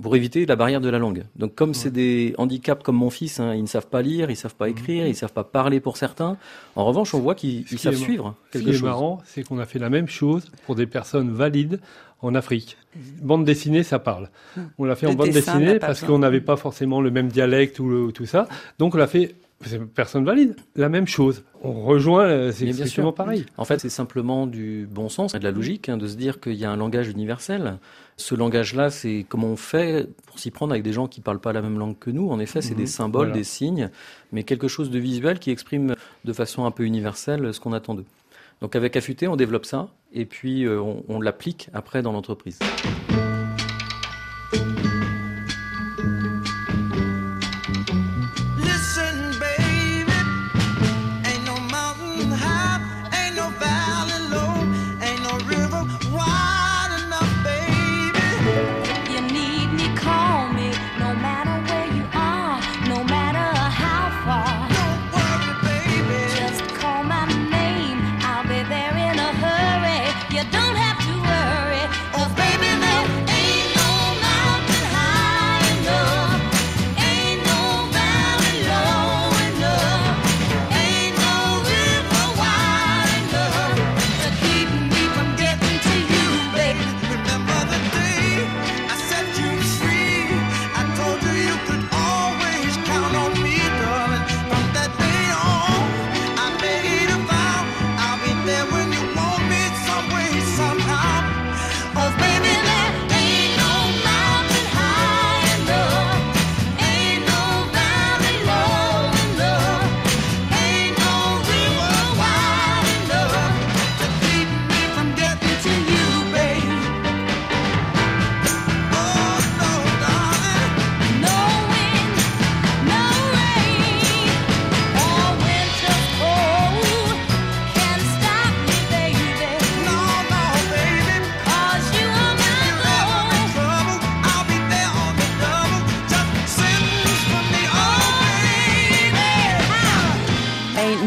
pour 0.00 0.16
éviter 0.16 0.46
la 0.46 0.56
barrière 0.56 0.80
de 0.80 0.88
la 0.88 0.98
langue. 0.98 1.24
Donc 1.36 1.54
comme 1.54 1.74
c'est 1.74 1.90
des 1.90 2.34
handicaps 2.38 2.82
comme 2.82 2.96
mon 2.96 3.10
fils, 3.10 3.40
hein, 3.40 3.54
ils 3.54 3.62
ne 3.62 3.66
savent 3.66 3.86
pas 3.86 4.00
lire, 4.00 4.30
ils 4.30 4.34
ne 4.34 4.38
savent 4.38 4.54
pas 4.54 4.68
écrire, 4.68 5.06
ils 5.06 5.10
ne 5.10 5.14
savent 5.14 5.32
pas 5.32 5.44
parler 5.44 5.80
pour 5.80 5.96
certains. 5.96 6.36
En 6.76 6.84
revanche, 6.84 7.14
on 7.14 7.20
voit 7.20 7.34
qu'ils 7.34 7.66
savent 7.78 7.94
suivre 7.94 8.34
quelque 8.50 8.66
chose. 8.66 8.74
Ce 8.74 8.78
qui 8.78 8.84
est 8.84 8.88
marrant, 8.88 9.20
c'est 9.26 9.46
qu'on 9.46 9.58
a 9.58 9.66
fait 9.66 9.78
la 9.78 9.90
même 9.90 10.08
chose 10.08 10.50
pour 10.64 10.76
des 10.76 10.86
personnes 10.86 11.30
valides 11.30 11.80
en 12.22 12.34
Afrique. 12.34 12.76
Bande 13.20 13.44
dessinée, 13.44 13.82
ça 13.82 13.98
parle. 13.98 14.30
On 14.78 14.84
l'a 14.84 14.96
fait 14.96 15.06
en 15.06 15.14
bande 15.14 15.30
dessinée 15.30 15.78
parce 15.78 16.02
qu'on 16.02 16.18
n'avait 16.18 16.40
pas 16.40 16.56
forcément 16.56 17.00
le 17.00 17.10
même 17.10 17.28
dialecte 17.28 17.78
ou 17.80 18.12
tout 18.12 18.26
ça. 18.26 18.48
Donc 18.78 18.94
on 18.94 18.98
l'a 18.98 19.06
fait 19.06 19.34
C'est 19.64 19.78
personne 19.80 20.24
valide. 20.24 20.56
La 20.74 20.88
même 20.88 21.06
chose. 21.06 21.44
On 21.62 21.72
rejoint, 21.84 22.24
euh, 22.24 22.50
c'est 22.52 22.66
exactement 22.66 23.12
pareil. 23.12 23.46
En 23.56 23.64
fait, 23.64 23.78
c'est 23.80 23.88
simplement 23.90 24.48
du 24.48 24.88
bon 24.90 25.08
sens 25.08 25.34
et 25.36 25.38
de 25.38 25.44
la 25.44 25.52
logique 25.52 25.88
hein, 25.88 25.96
de 25.96 26.08
se 26.08 26.16
dire 26.16 26.40
qu'il 26.40 26.54
y 26.54 26.64
a 26.64 26.70
un 26.72 26.76
langage 26.76 27.08
universel. 27.08 27.78
Ce 28.16 28.34
langage-là, 28.34 28.90
c'est 28.90 29.24
comment 29.28 29.46
on 29.46 29.56
fait 29.56 30.08
pour 30.26 30.40
s'y 30.40 30.50
prendre 30.50 30.72
avec 30.72 30.82
des 30.82 30.92
gens 30.92 31.06
qui 31.06 31.20
parlent 31.20 31.38
pas 31.40 31.52
la 31.52 31.62
même 31.62 31.78
langue 31.78 31.96
que 31.98 32.10
nous. 32.10 32.28
En 32.30 32.40
effet, 32.40 32.60
c'est 32.60 32.72
Mhm. 32.74 32.76
des 32.80 32.86
symboles, 32.86 33.26
Voilà. 33.28 33.34
des 33.38 33.44
signes, 33.44 33.90
mais 34.32 34.42
quelque 34.42 34.66
chose 34.66 34.90
de 34.90 34.98
visuel 34.98 35.38
qui 35.38 35.50
exprime 35.52 35.94
de 36.24 36.32
façon 36.32 36.64
un 36.64 36.72
peu 36.72 36.82
universelle 36.84 37.54
ce 37.54 37.60
qu'on 37.60 37.72
attend 37.72 37.94
d'eux. 37.94 38.04
Donc 38.62 38.76
avec 38.76 38.96
Affûté, 38.96 39.26
on 39.26 39.34
développe 39.34 39.66
ça 39.66 39.88
et 40.12 40.24
puis 40.24 40.64
euh, 40.64 40.80
on, 40.80 41.04
on 41.08 41.20
l'applique 41.20 41.68
après 41.74 42.00
dans 42.00 42.12
l'entreprise. 42.12 42.60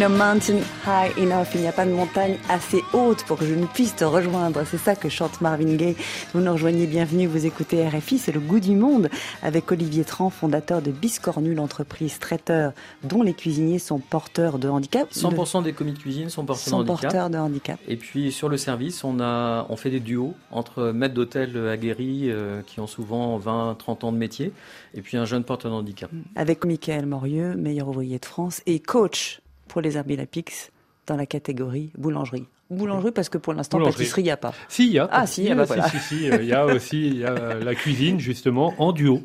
No 0.10 0.16
mountain 0.18 0.60
high 0.86 1.12
enough. 1.18 1.48
Il 1.56 1.62
n'y 1.62 1.68
a 1.68 1.72
pas 1.72 1.86
de 1.86 1.92
montagne 1.92 2.38
assez 2.50 2.84
haute 2.94 3.24
pour 3.24 3.38
que 3.38 3.46
je 3.46 3.56
ne 3.56 3.66
puisse 3.66 3.96
te 3.96 4.04
rejoindre. 4.04 4.64
C'est 4.66 4.78
ça 4.78 4.96
que 4.96 5.10
chante 5.10 5.42
Marvin 5.42 5.76
Gaye. 5.76 5.96
Vous 6.34 6.42
nous 6.42 6.52
rejoignez, 6.52 6.86
bienvenue. 6.86 7.28
Vous 7.28 7.46
écoutez 7.46 7.88
RFI, 7.88 8.20
c'est 8.20 8.32
le 8.32 8.40
goût 8.40 8.60
du 8.60 8.76
monde 8.76 9.10
avec 9.42 9.72
Olivier 9.72 10.04
Tran, 10.04 10.30
fondateur 10.30 10.82
de 10.82 10.92
Biscornu, 10.92 11.56
l'entreprise 11.56 12.20
traiteur 12.20 12.74
dont 13.04 13.24
les 13.24 13.34
cuisiniers 13.34 13.80
sont 13.80 14.00
porteurs 14.00 14.60
de 14.60 14.70
handicap. 14.70 15.12
100% 15.12 15.64
des 15.64 15.74
commis 15.74 15.94
de 15.94 16.00
cuisine 16.00 16.30
sont 16.30 16.44
de, 16.44 16.48
porteurs 16.48 16.72
de 16.72 16.78
handicap. 16.78 17.02
porteurs 17.02 17.30
de 17.30 17.38
handicap. 17.38 17.80
Et 17.88 17.96
puis 17.96 18.32
sur 18.32 18.50
le 18.50 18.58
service, 18.58 19.04
on, 19.04 19.20
a, 19.20 19.66
on 19.70 19.76
fait 19.76 19.90
des 19.90 20.00
duos 20.00 20.36
entre 20.52 20.92
maîtres 20.92 21.16
d'hôtel 21.16 21.68
aguerris 21.68 22.30
euh, 22.30 22.62
qui 22.62 22.80
ont 22.80 22.88
souvent 22.88 23.40
20-30 23.40 24.06
ans 24.06 24.12
de 24.12 24.18
métier 24.18 24.52
et 24.94 25.02
puis 25.02 25.18
un 25.18 25.26
jeune 25.26 25.44
porteur 25.44 25.72
de 25.72 25.78
handicap. 25.78 26.12
Avec 26.36 26.66
Michael 26.66 27.06
Morieux, 27.06 27.56
meilleur 27.56 27.88
ouvrier 27.88 28.20
de 28.20 28.26
France 28.26 28.62
et 28.66 28.80
coach 28.80 29.42
pour 29.68 29.82
les 29.82 29.98
Herbilapix 29.98 30.72
dans 31.08 31.16
la 31.16 31.26
catégorie 31.26 31.92
boulangerie. 31.98 32.46
Boulangerie 32.70 33.12
parce 33.12 33.30
que 33.30 33.38
pour 33.38 33.54
l'instant 33.54 33.78
Boulangerie. 33.78 34.04
pâtisserie 34.04 34.22
il 34.22 34.26
n'y 34.26 34.32
a 34.32 34.38
pas. 34.38 34.54
Si, 34.70 34.88
il 34.88 34.94
y 34.94 35.00
a. 35.00 35.08
Ah, 35.12 35.28
si, 35.28 35.50
ah 35.52 35.56
bah 35.56 35.66
si, 35.66 35.68
voilà. 35.68 35.90
si, 35.90 36.00
si, 36.00 36.32
euh, 36.32 36.38
il 36.42 36.48
y 36.48 36.54
a 36.54 36.66
aussi 36.66 37.08
il 37.08 37.18
y 37.20 37.26
a 37.26 37.56
la 37.56 37.76
cuisine, 37.76 38.20
justement, 38.20 38.74
en 38.80 38.92
duo. 38.92 39.22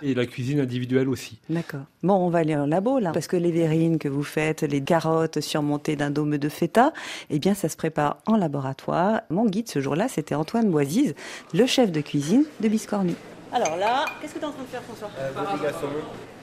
Et 0.00 0.14
la 0.14 0.26
cuisine 0.26 0.60
individuelle 0.60 1.08
aussi. 1.08 1.40
D'accord. 1.50 1.80
Bon, 2.04 2.14
on 2.14 2.30
va 2.30 2.38
aller 2.38 2.54
en 2.54 2.66
labo 2.66 3.00
là, 3.00 3.10
parce 3.10 3.26
que 3.26 3.36
les 3.36 3.50
verrines 3.50 3.98
que 3.98 4.06
vous 4.06 4.22
faites, 4.22 4.62
les 4.62 4.80
carottes 4.80 5.40
surmontées 5.40 5.96
d'un 5.96 6.12
dôme 6.12 6.38
de 6.38 6.48
feta, 6.48 6.92
eh 7.30 7.40
bien, 7.40 7.54
ça 7.54 7.68
se 7.68 7.76
prépare 7.76 8.18
en 8.26 8.36
laboratoire. 8.36 9.22
Mon 9.28 9.46
guide 9.46 9.68
ce 9.68 9.80
jour-là, 9.80 10.06
c'était 10.06 10.36
Antoine 10.36 10.70
Boisise, 10.70 11.16
le 11.52 11.66
chef 11.66 11.90
de 11.90 12.00
cuisine 12.00 12.44
de 12.60 12.68
Biscornu. 12.68 13.14
Alors 13.52 13.76
là, 13.76 14.04
qu'est-ce 14.20 14.34
que 14.34 14.38
tu 14.38 14.44
es 14.44 14.48
en 14.48 14.52
train 14.52 14.62
de 14.62 14.68
faire, 14.68 14.82
François? 14.82 15.10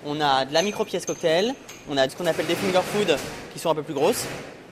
On 0.07 0.21
a 0.21 0.45
de 0.45 0.53
la 0.53 0.62
micro-pièce 0.62 1.05
cocktail, 1.05 1.55
on 1.89 1.97
a 1.97 2.07
ce 2.07 2.15
qu'on 2.15 2.27
appelle 2.27 2.45
des 2.45 2.53
finger 2.53 2.81
food 2.83 3.17
qui 3.51 3.57
sont 3.59 3.71
un 3.71 3.75
peu 3.75 3.81
plus 3.81 3.95
grosses, 3.95 4.25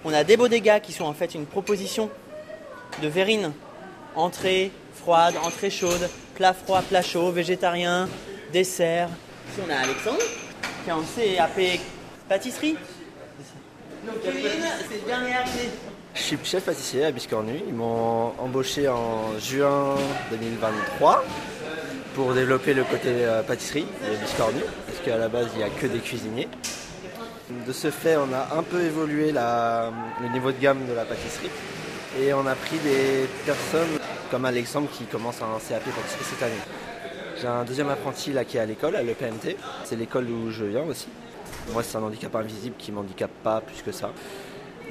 on 0.05 0.13
a 0.13 0.23
des 0.23 0.37
bodegas 0.37 0.79
qui 0.79 0.93
sont 0.93 1.05
en 1.05 1.13
fait 1.13 1.33
une 1.33 1.47
proposition 1.47 2.11
de 3.01 3.07
verrine, 3.07 3.51
entrée 4.15 4.71
froide, 4.93 5.33
entrée 5.43 5.71
chaude, 5.71 6.07
plat 6.35 6.53
froid, 6.53 6.83
plat 6.83 7.01
chaud, 7.01 7.31
végétarien, 7.31 8.07
dessert. 8.51 9.09
Ici 9.51 9.61
on 9.67 9.71
a 9.71 9.77
Alexandre 9.77 10.21
qui 10.83 10.89
est 10.89 10.93
en 10.93 11.01
CAP 11.01 11.79
pâtisserie. 12.29 12.77
Donc 14.05 14.21
Kevin, 14.21 14.63
c'est 14.87 15.03
bien 15.05 15.17
arrivé. 15.17 15.69
Je 16.13 16.21
suis 16.21 16.37
chef 16.43 16.63
pâtissier 16.65 17.05
à 17.05 17.11
Biscornu. 17.11 17.59
Ils 17.67 17.73
m'ont 17.73 18.33
embauché 18.37 18.87
en 18.87 19.39
juin 19.39 19.95
2023 20.29 21.23
pour 22.13 22.33
développer 22.33 22.73
le 22.73 22.83
côté 22.83 23.09
euh, 23.09 23.41
pâtisserie 23.43 23.85
de 23.85 24.17
Biscornu, 24.17 24.61
parce 24.85 24.99
qu'à 24.99 25.17
la 25.17 25.29
base, 25.29 25.47
il 25.53 25.57
n'y 25.57 25.63
a 25.63 25.69
que 25.69 25.87
des 25.87 25.99
cuisiniers. 25.99 26.47
De 27.67 27.73
ce 27.73 27.91
fait, 27.91 28.17
on 28.17 28.31
a 28.33 28.57
un 28.57 28.63
peu 28.63 28.81
évolué 28.81 29.31
le 29.31 30.33
niveau 30.33 30.51
de 30.51 30.59
gamme 30.59 30.85
de 30.87 30.93
la 30.93 31.05
pâtisserie 31.05 31.49
et 32.19 32.33
on 32.33 32.45
a 32.45 32.55
pris 32.55 32.77
des 32.77 33.27
personnes 33.45 33.99
comme 34.31 34.45
Alexandre 34.45 34.87
qui 34.91 35.05
commence 35.05 35.41
un 35.41 35.59
CAP 35.59 35.83
pâtisserie 35.83 36.23
cette 36.23 36.43
année. 36.43 36.53
J'ai 37.39 37.47
un 37.47 37.63
deuxième 37.63 37.89
apprenti 37.89 38.31
là 38.31 38.45
qui 38.45 38.57
est 38.57 38.61
à 38.61 38.65
l'école, 38.65 38.95
à 38.95 39.03
l'EPMT. 39.03 39.57
C'est 39.83 39.95
l'école 39.95 40.25
d'où 40.25 40.51
je 40.51 40.65
viens 40.65 40.83
aussi. 40.83 41.07
Moi, 41.73 41.83
c'est 41.83 41.97
un 41.97 42.03
handicap 42.03 42.35
invisible 42.35 42.75
qui 42.77 42.91
m'handicape 42.91 43.31
pas 43.43 43.61
plus 43.61 43.81
que 43.81 43.91
ça. 43.91 44.11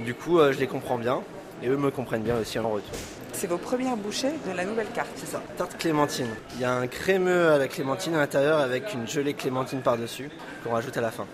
Du 0.01 0.15
coup, 0.15 0.39
euh, 0.39 0.53
je 0.53 0.59
les 0.59 0.67
comprends 0.67 0.99
bien 0.99 1.23
et 1.63 1.69
eux 1.69 1.77
me 1.77 1.91
comprennent 1.91 2.23
bien 2.23 2.37
aussi 2.39 2.59
en 2.59 2.69
retour. 2.69 2.91
C'est 3.33 3.47
vos 3.47 3.59
premières 3.59 3.97
bouchées 3.97 4.33
de 4.47 4.53
la 4.57 4.65
nouvelle 4.65 4.89
carte. 4.95 5.11
C'est 5.17 5.27
ça, 5.27 5.43
tarte 5.57 5.77
clémentine. 5.79 6.29
Il 6.55 6.61
y 6.61 6.65
a 6.65 6.73
un 6.73 6.87
crémeux 6.87 7.51
à 7.51 7.59
la 7.59 7.69
clémentine 7.69 8.15
à 8.15 8.19
l'intérieur 8.19 8.59
avec 8.59 8.93
une 8.95 9.09
gelée 9.09 9.35
clémentine 9.35 9.81
par-dessus 9.81 10.31
qu'on 10.63 10.73
rajoute 10.73 10.97
à 10.97 11.01
la 11.01 11.11
fin. 11.11 11.27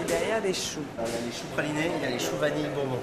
Et 0.00 0.04
derrière 0.04 0.42
des 0.42 0.52
choux. 0.54 0.84
Il 0.98 1.02
y 1.02 1.04
a 1.04 1.26
les 1.26 1.32
choux 1.32 1.46
pralinés, 1.52 1.90
il 1.96 2.02
y 2.02 2.06
a 2.06 2.10
les 2.10 2.18
choux 2.18 2.36
vanille 2.36 2.68
bourbon. 2.74 2.98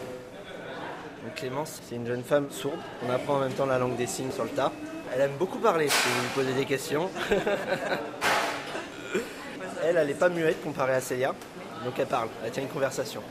Donc 1.24 1.36
Clémence, 1.36 1.82
c'est 1.88 1.96
une 1.96 2.08
jeune 2.08 2.24
femme 2.24 2.48
sourde. 2.52 2.80
On 3.08 3.12
apprend 3.12 3.36
en 3.36 3.40
même 3.40 3.54
temps 3.54 3.66
la 3.66 3.80
langue 3.80 3.96
des 3.96 4.08
signes 4.08 4.32
sur 4.32 4.44
le 4.44 4.50
tas. 4.50 4.72
Elle 5.14 5.22
aime 5.22 5.38
beaucoup 5.40 5.60
parler 5.60 5.90
si 5.90 6.08
vous 6.08 6.22
lui 6.22 6.30
posez 6.36 6.54
des 6.54 6.66
questions. 6.66 7.10
elle, 9.84 9.98
elle 9.98 10.08
n'est 10.08 10.14
pas 10.14 10.30
muette 10.30 10.62
comparée 10.64 10.94
à 10.94 11.02
Célia. 11.02 11.34
Donc 11.84 11.94
elle 11.98 12.08
parle, 12.08 12.30
elle 12.44 12.52
tient 12.52 12.64
une 12.64 12.70
conversation. 12.70 13.22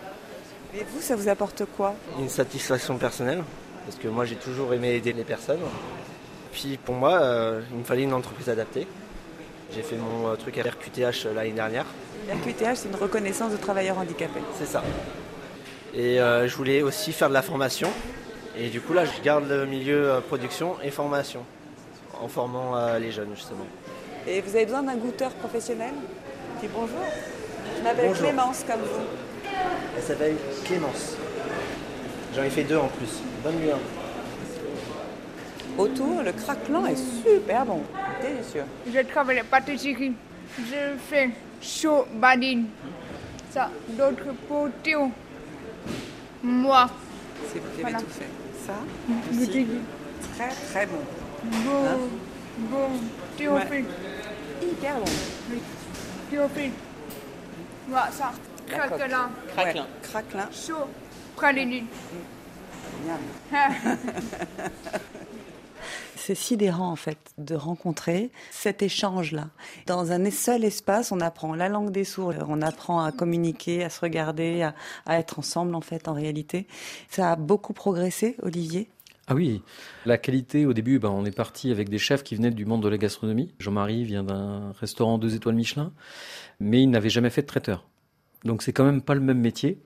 Et 0.75 0.85
vous, 0.92 1.00
ça 1.00 1.16
vous 1.16 1.28
apporte 1.28 1.64
quoi 1.76 1.94
Une 2.18 2.28
satisfaction 2.28 2.99
personnelle, 2.99 3.42
parce 3.87 3.99
que 3.99 4.08
moi 4.08 4.25
j'ai 4.25 4.37
toujours 4.37 4.73
aimé 4.75 4.94
aider 4.94 5.12
les 5.12 5.25
personnes. 5.25 5.61
Puis 6.52 6.78
pour 6.85 6.94
moi, 6.94 7.20
euh, 7.20 7.61
il 7.70 7.78
me 7.78 7.85
fallait 7.85 8.02
une 8.02 8.12
entreprise 8.14 8.49
adaptée. 8.49 8.87
J'ai 9.75 9.82
fait 9.82 9.96
mon 9.96 10.28
euh, 10.28 10.37
truc 10.37 10.58
à 10.58 10.62
RQTH 10.62 11.26
l'année 11.35 11.50
dernière, 11.52 11.85
La 12.28 12.35
QTH, 12.37 12.76
c'est 12.76 12.88
une 12.88 12.96
reconnaissance 12.96 13.52
de 13.52 13.56
travailleurs 13.56 13.99
handicapés. 13.99 14.40
c'est 14.58 14.66
ça. 14.66 14.82
Et 15.94 16.20
euh, 16.20 16.46
je 16.46 16.56
voulais 16.56 16.82
aussi 16.82 17.12
faire 17.12 17.28
de 17.28 17.35
la 17.35 17.42
formation. 17.42 17.88
Et 18.58 18.68
du 18.68 18.80
coup 18.80 18.92
là, 18.92 19.04
je 19.04 19.23
garde 19.23 19.49
le 19.49 19.66
milieu 19.66 20.11
euh, 20.11 20.20
production 20.20 20.76
et 20.82 20.90
formation, 20.90 21.42
en 22.20 22.28
formant 22.28 22.76
euh, 22.76 22.99
les 22.99 23.11
jeunes 23.12 23.35
justement. 23.35 23.66
Et 24.26 24.40
vous 24.40 24.54
avez 24.56 24.64
besoin 24.66 24.82
d'un 24.82 24.96
goûteur 24.96 25.30
professionnel 25.32 25.92
Dis 26.61 26.68
bonjour. 26.73 26.99
Je 27.78 27.82
m'appelle. 27.82 28.12
Clémence, 28.14 28.64
comme 28.66 28.80
vous. 28.80 29.25
Elle 29.96 30.02
s'appelle 30.02 30.36
Clémence. 30.64 31.16
J'en 32.34 32.42
ai 32.42 32.50
fait 32.50 32.64
deux 32.64 32.76
en 32.76 32.88
plus. 32.88 33.20
Donne-lui 33.42 33.70
un. 33.70 33.78
Autour, 35.78 36.22
le 36.22 36.32
craquelant 36.32 36.86
est 36.86 36.96
super 36.96 37.64
bon. 37.66 37.82
Délicieux. 38.22 38.64
Je 38.92 39.00
travaille 39.00 39.42
pâtisserie. 39.50 40.12
Je 40.58 40.96
fais 41.08 41.30
chaud 41.60 42.06
badine. 42.14 42.66
ça, 43.52 43.70
d'autre 43.90 44.32
pour 44.48 44.68
Théo. 44.82 45.10
Moi, 46.42 46.88
C'est 47.52 47.58
vous 47.58 47.68
qui 47.76 47.80
Voilà. 47.82 47.96
avez 47.98 48.06
tout 48.06 48.12
fait. 48.12 48.28
Ça 48.66 48.72
aussi, 49.30 49.66
très 50.36 50.48
très 50.48 50.86
bon. 50.86 50.98
Bon, 51.44 52.08
bon, 52.58 52.88
Théophile, 53.36 53.84
Hyper 54.62 54.94
bon. 54.96 55.56
Théophile. 56.30 56.72
Voilà 57.88 58.08
ça, 58.10 58.32
La 58.70 58.78
coque. 58.88 58.99
craquelin, 58.99 59.30
Craquelin. 59.49 59.82
Ouais, 59.82 59.88
Craquelin. 60.02 60.49
chaud, 60.52 60.88
praline. 61.37 61.87
C'est 66.16 66.35
sidérant 66.35 66.90
en 66.90 66.96
fait 66.96 67.18
de 67.38 67.54
rencontrer 67.54 68.32
cet 68.50 68.82
échange-là. 68.82 69.49
Dans 69.87 70.11
un 70.11 70.28
seul 70.32 70.64
espace, 70.64 71.12
on 71.12 71.20
apprend 71.20 71.54
la 71.54 71.68
langue 71.68 71.92
des 71.92 72.02
sourds, 72.02 72.35
on 72.49 72.62
apprend 72.62 73.04
à 73.04 73.12
communiquer, 73.12 73.85
à 73.85 73.90
se 73.90 74.00
regarder, 74.00 74.62
à, 74.62 74.75
à 75.04 75.20
être 75.20 75.38
ensemble 75.38 75.76
en 75.76 75.80
fait 75.80 76.08
en 76.08 76.14
réalité. 76.14 76.66
Ça 77.08 77.30
a 77.30 77.37
beaucoup 77.37 77.75
progressé, 77.75 78.35
Olivier? 78.42 78.88
Ah 79.28 79.35
oui, 79.35 79.62
la 80.04 80.18
qualité 80.18 80.66
au 80.66 80.73
début, 80.73 80.99
ben, 80.99 81.11
on 81.11 81.25
est 81.25 81.37
parti 81.37 81.70
avec 81.70 81.88
des 81.88 81.99
chefs 81.99 82.23
qui 82.23 82.35
venaient 82.37 82.50
du 82.50 82.64
monde 82.64 82.82
de 82.82 82.88
la 82.88 82.99
gastronomie. 82.99 83.52
Jean-Marie 83.58 84.04
vient 84.04 84.23
d'un 84.23 84.73
restaurant 84.80 85.18
deux 85.18 85.35
étoiles 85.35 85.56
Michelin, 85.56 85.92
mais 86.61 86.82
il 86.82 86.90
n'avait 86.90 87.08
jamais 87.11 87.30
fait 87.30 87.42
de 87.42 87.46
traiteur. 87.46 87.85
Donc 88.46 88.62
c'est 88.62 88.72
quand 88.72 88.84
même 88.84 89.02
pas 89.02 89.14
le 89.14 89.20
même 89.20 89.40
métier. 89.40 89.78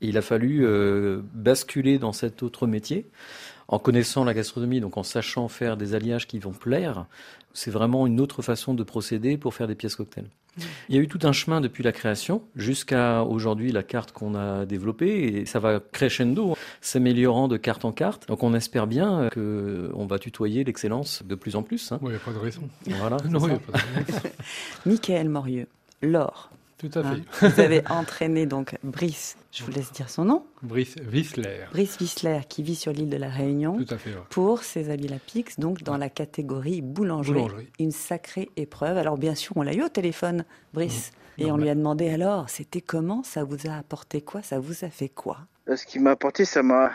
Et 0.00 0.08
il 0.08 0.18
a 0.18 0.22
fallu 0.22 0.64
euh, 0.66 1.20
basculer 1.34 1.98
dans 1.98 2.12
cet 2.12 2.42
autre 2.42 2.66
métier 2.66 3.06
en 3.68 3.78
connaissant 3.78 4.24
la 4.24 4.34
gastronomie, 4.34 4.80
donc 4.80 4.96
en 4.96 5.02
sachant 5.02 5.48
faire 5.48 5.76
des 5.76 5.94
alliages 5.94 6.26
qui 6.26 6.38
vont 6.38 6.50
plaire. 6.52 7.06
C'est 7.54 7.70
vraiment 7.70 8.06
une 8.06 8.20
autre 8.20 8.42
façon 8.42 8.74
de 8.74 8.82
procéder 8.82 9.36
pour 9.36 9.54
faire 9.54 9.66
des 9.68 9.74
pièces 9.74 9.96
cocktails. 9.96 10.28
Il 10.90 10.94
y 10.94 10.98
a 10.98 11.00
eu 11.00 11.08
tout 11.08 11.20
un 11.22 11.32
chemin 11.32 11.62
depuis 11.62 11.82
la 11.82 11.92
création 11.92 12.42
jusqu'à 12.56 13.22
aujourd'hui 13.24 13.72
la 13.72 13.82
carte 13.82 14.12
qu'on 14.12 14.34
a 14.34 14.66
développée 14.66 15.38
et 15.38 15.46
ça 15.46 15.60
va 15.60 15.80
crescendo, 15.80 16.56
s'améliorant 16.82 17.48
de 17.48 17.56
carte 17.56 17.86
en 17.86 17.92
carte. 17.92 18.28
Donc 18.28 18.42
on 18.42 18.52
espère 18.52 18.86
bien 18.86 19.30
que 19.30 19.90
on 19.94 20.04
va 20.06 20.18
tutoyer 20.18 20.62
l'excellence 20.64 21.22
de 21.24 21.34
plus 21.34 21.56
en 21.56 21.62
plus. 21.62 21.90
hein. 21.92 22.00
Il 22.02 22.08
n'y 22.08 22.14
a 22.16 22.18
pas 22.18 22.32
de 22.32 22.38
raison. 22.38 22.68
Voilà. 22.86 23.16
Non, 23.30 23.46
il 23.48 23.54
a 23.54 23.58
pas 23.58 23.78
de 23.78 24.04
raison. 24.04 24.18
Michael 24.86 25.28
Morieux, 25.30 25.68
Laure. 26.02 26.50
Tout 26.82 26.98
à 26.98 27.02
hein. 27.02 27.16
fait. 27.30 27.48
Vous 27.48 27.60
avez 27.60 27.82
entraîné 27.88 28.44
donc 28.44 28.76
Brice, 28.82 29.36
je 29.52 29.62
vous 29.62 29.70
laisse 29.70 29.92
dire 29.92 30.10
son 30.10 30.24
nom, 30.24 30.44
Brice 30.62 30.96
Wissler. 31.12 31.66
Brice 31.70 31.98
Wissler 32.00 32.40
qui 32.48 32.64
vit 32.64 32.74
sur 32.74 32.92
l'île 32.92 33.08
de 33.08 33.16
la 33.16 33.28
Réunion. 33.28 33.76
Tout 33.76 33.94
à 33.94 33.98
fait. 33.98 34.10
ouais. 34.10 34.16
pour 34.30 34.64
ses 34.64 34.90
habits 34.90 35.06
Lapix, 35.06 35.60
donc 35.60 35.82
dans 35.84 35.96
la 35.96 36.10
catégorie 36.10 36.82
boulangerie. 36.82 37.40
Boulangerie. 37.40 37.68
Une 37.78 37.92
sacrée 37.92 38.50
épreuve. 38.56 38.98
Alors 38.98 39.16
bien 39.16 39.36
sûr, 39.36 39.56
on 39.56 39.62
l'a 39.62 39.74
eu 39.74 39.82
au 39.82 39.88
téléphone, 39.88 40.44
Brice, 40.74 41.12
et 41.38 41.50
on 41.52 41.56
lui 41.56 41.68
a 41.68 41.74
demandé 41.74 42.10
alors, 42.10 42.50
c'était 42.50 42.80
comment 42.80 43.22
Ça 43.22 43.44
vous 43.44 43.68
a 43.68 43.74
apporté 43.74 44.20
quoi? 44.20 44.42
Ça 44.42 44.58
vous 44.58 44.84
a 44.84 44.90
fait 44.90 45.08
quoi? 45.08 45.38
Euh, 45.68 45.76
Ce 45.76 45.86
qui 45.86 45.98
m'a 45.98 46.10
apporté, 46.10 46.44
ça 46.44 46.62
m'a. 46.62 46.90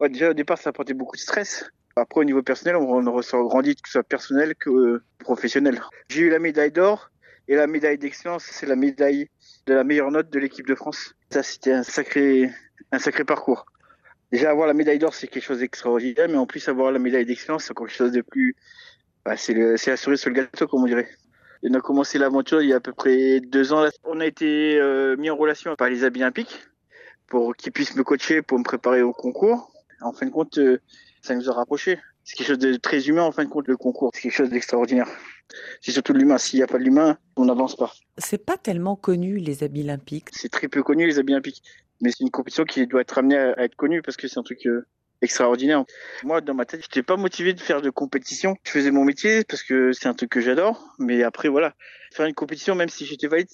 Ouais, 0.00 0.10
déjà 0.10 0.30
au 0.30 0.34
départ, 0.34 0.58
ça 0.58 0.68
a 0.68 0.70
apporté 0.70 0.92
beaucoup 0.92 1.16
de 1.16 1.20
stress. 1.22 1.64
Après, 1.96 2.20
au 2.20 2.24
niveau 2.24 2.42
personnel, 2.42 2.76
on 2.76 3.06
on 3.06 3.12
ressort 3.12 3.48
grandi, 3.48 3.74
que 3.74 3.88
ce 3.88 3.92
soit 3.92 4.02
personnel 4.02 4.54
que 4.54 4.68
euh, 4.68 5.02
professionnel. 5.18 5.80
J'ai 6.08 6.22
eu 6.22 6.30
la 6.30 6.38
médaille 6.38 6.70
d'or 6.70 7.10
et 7.48 7.54
la 7.54 7.66
médaille 7.66 7.98
d'excellence, 7.98 8.44
c'est 8.44 8.66
la 8.66 8.76
médaille 8.76 9.28
de 9.66 9.74
la 9.74 9.84
meilleure 9.84 10.10
note 10.10 10.30
de 10.30 10.38
l'équipe 10.38 10.66
de 10.66 10.74
France. 10.74 11.14
Ça, 11.30 11.42
c'était 11.42 11.72
un 11.72 11.82
sacré, 11.82 12.50
un 12.92 12.98
sacré 12.98 13.24
parcours. 13.24 13.66
Déjà, 14.32 14.50
avoir 14.50 14.66
la 14.66 14.74
médaille 14.74 14.98
d'or, 14.98 15.14
c'est 15.14 15.28
quelque 15.28 15.44
chose 15.44 15.60
d'extraordinaire, 15.60 16.28
mais 16.28 16.36
en 16.36 16.46
plus, 16.46 16.68
avoir 16.68 16.90
la 16.90 16.98
médaille 16.98 17.24
d'excellence, 17.24 17.64
c'est 17.64 17.74
quelque 17.74 17.92
chose 17.92 18.12
de 18.12 18.22
plus. 18.22 18.56
bah, 19.24 19.36
c'est 19.36 19.54
la 19.54 19.96
cerise 19.96 20.20
sur 20.20 20.30
le 20.30 20.36
gâteau, 20.36 20.66
comme 20.66 20.82
on 20.82 20.86
dirait. 20.86 21.08
On 21.62 21.74
a 21.74 21.80
commencé 21.80 22.18
l'aventure 22.18 22.62
il 22.62 22.68
y 22.68 22.72
a 22.72 22.76
à 22.76 22.80
peu 22.80 22.92
près 22.92 23.40
deux 23.40 23.72
ans. 23.72 23.84
On 24.04 24.20
a 24.20 24.26
été 24.26 24.78
euh, 24.78 25.16
mis 25.16 25.30
en 25.30 25.36
relation 25.36 25.74
par 25.76 25.88
les 25.88 26.04
olympiques 26.04 26.60
pour 27.26 27.56
qu'ils 27.56 27.72
puissent 27.72 27.96
me 27.96 28.04
coacher 28.04 28.42
pour 28.42 28.58
me 28.58 28.64
préparer 28.64 29.02
au 29.02 29.12
concours. 29.12 29.72
En 30.00 30.12
fin 30.12 30.26
de 30.26 30.30
compte, 30.30 30.58
euh, 30.58 30.78
ça 31.22 31.34
nous 31.34 31.48
a 31.48 31.52
rapprochés. 31.52 31.98
C'est 32.24 32.36
quelque 32.36 32.48
chose 32.48 32.58
de 32.58 32.76
très 32.76 33.08
humain 33.08 33.22
en 33.22 33.32
fin 33.32 33.44
de 33.44 33.48
compte 33.48 33.68
le 33.68 33.76
concours. 33.76 34.10
C'est 34.14 34.22
quelque 34.22 34.34
chose 34.34 34.50
d'extraordinaire. 34.50 35.08
C'est 35.80 35.92
surtout 35.92 36.12
l'humain. 36.12 36.38
S'il 36.38 36.58
n'y 36.58 36.62
a 36.62 36.66
pas 36.66 36.78
de 36.78 36.84
l'humain, 36.84 37.18
on 37.36 37.44
n'avance 37.44 37.76
pas. 37.76 37.92
C'est 38.18 38.44
pas 38.44 38.56
tellement 38.56 38.96
connu 38.96 39.36
les 39.36 39.62
habits 39.62 39.82
olympiques. 39.82 40.28
C'est 40.32 40.50
très 40.50 40.68
peu 40.68 40.82
connu 40.82 41.06
les 41.06 41.18
habits 41.18 41.32
olympiques, 41.32 41.62
mais 42.00 42.10
c'est 42.10 42.24
une 42.24 42.30
compétition 42.30 42.64
qui 42.64 42.86
doit 42.86 43.00
être 43.00 43.18
amenée 43.18 43.36
à, 43.36 43.62
être 43.62 43.76
connue 43.76 44.02
parce 44.02 44.16
que 44.16 44.28
c'est 44.28 44.38
un 44.38 44.42
truc 44.42 44.66
euh, 44.66 44.86
extraordinaire. 45.22 45.84
Moi, 46.24 46.40
dans 46.40 46.54
ma 46.54 46.64
tête, 46.64 46.82
j'étais 46.82 47.02
pas 47.02 47.16
motivé 47.16 47.52
de 47.52 47.60
faire 47.60 47.80
de 47.80 47.90
compétition. 47.90 48.56
Je 48.64 48.70
faisais 48.70 48.90
mon 48.90 49.04
métier 49.04 49.44
parce 49.44 49.62
que 49.62 49.92
c'est 49.92 50.08
un 50.08 50.14
truc 50.14 50.30
que 50.30 50.40
j'adore, 50.40 50.94
mais 50.98 51.22
après 51.22 51.48
voilà, 51.48 51.74
faire 52.12 52.26
une 52.26 52.34
compétition, 52.34 52.74
même 52.74 52.88
si 52.88 53.06
j'étais 53.06 53.28
valide, 53.28 53.48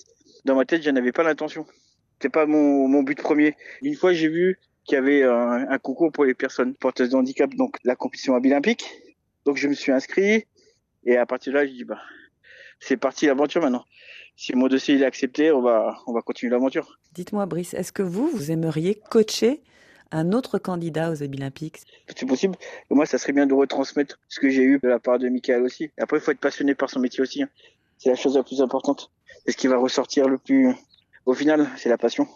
dans 0.45 0.57
ma 0.57 0.65
tête, 0.65 0.83
j'en 0.83 0.97
avais 0.97 1.13
pas 1.13 1.23
l'intention. 1.23 1.67
C'était 2.15 2.31
pas 2.31 2.47
mon, 2.47 2.89
mon 2.89 3.03
but 3.03 3.21
premier. 3.21 3.57
Une 3.83 3.95
fois, 3.95 4.13
j'ai 4.13 4.29
vu 4.29 4.59
qu'il 4.85 4.97
y 4.97 4.99
avait 4.99 5.23
un, 5.23 5.69
un 5.69 5.79
concours 5.79 6.11
pour 6.11 6.25
les 6.25 6.35
personnes 6.35 6.75
porteuses 6.75 7.11
de 7.11 7.17
handicap, 7.17 7.55
donc 7.55 7.77
la 7.85 7.97
compétition 7.97 8.35
olympique. 8.35 8.85
Donc 9.45 9.57
je 9.57 9.69
me 9.69 9.75
suis 9.75 9.93
inscrit 9.93 10.47
et 11.05 11.17
à 11.17 11.27
partir 11.27 11.53
de 11.53 11.59
là, 11.59 11.67
je 11.67 11.73
dis 11.73 11.85
bah 11.85 12.01
c'est 12.81 12.97
parti 12.97 13.27
l'aventure 13.27 13.61
maintenant. 13.63 13.85
Si 14.37 14.55
mon 14.55 14.69
dossier 14.69 14.95
il 14.95 15.03
est 15.03 15.07
accepté, 15.07 15.53
on 15.53 15.63
va 15.63 15.99
on 16.07 16.13
va 16.13 16.23
continuer 16.23 16.51
l'aventure. 16.51 16.99
Dites-moi, 17.13 17.47
Brice, 17.47 17.75
est-ce 17.75 17.93
que 17.93 18.03
vous, 18.03 18.29
vous 18.29 18.51
aimeriez 18.51 18.95
coacher 18.95 19.63
un 20.11 20.33
autre 20.33 20.59
candidat 20.59 21.11
aux 21.11 21.23
olympiques? 21.23 21.81
C'est 22.15 22.27
possible. 22.27 22.57
Et 22.91 22.95
moi, 22.95 23.07
ça 23.07 23.19
serait 23.19 23.33
bien 23.33 23.47
de 23.47 23.55
retransmettre 23.55 24.19
ce 24.29 24.41
que 24.41 24.49
j'ai 24.51 24.63
eu 24.63 24.79
de 24.83 24.89
la 24.89 24.99
part 24.99 25.19
de 25.19 25.29
Michael 25.29 25.63
aussi. 25.63 25.85
Et 25.85 26.01
après, 26.01 26.19
il 26.19 26.21
faut 26.21 26.31
être 26.31 26.41
passionné 26.41 26.75
par 26.75 26.91
son 26.91 27.01
métier 27.01 27.23
aussi. 27.23 27.43
hein. 27.43 27.49
C'est 27.99 28.11
la 28.11 28.17
chose 28.17 28.37
la 28.37 28.43
plus 28.43 28.61
importante. 28.61 29.11
Et 29.47 29.53
ce 29.53 29.57
qui 29.57 29.69
va 29.69 29.77
ressortir 29.77 30.29
le 30.29 30.39
plus, 30.39 30.75
au 31.25 31.35
final, 31.35 31.69
c'est 31.77 31.89
la 31.89 31.99
passion. 31.99 32.27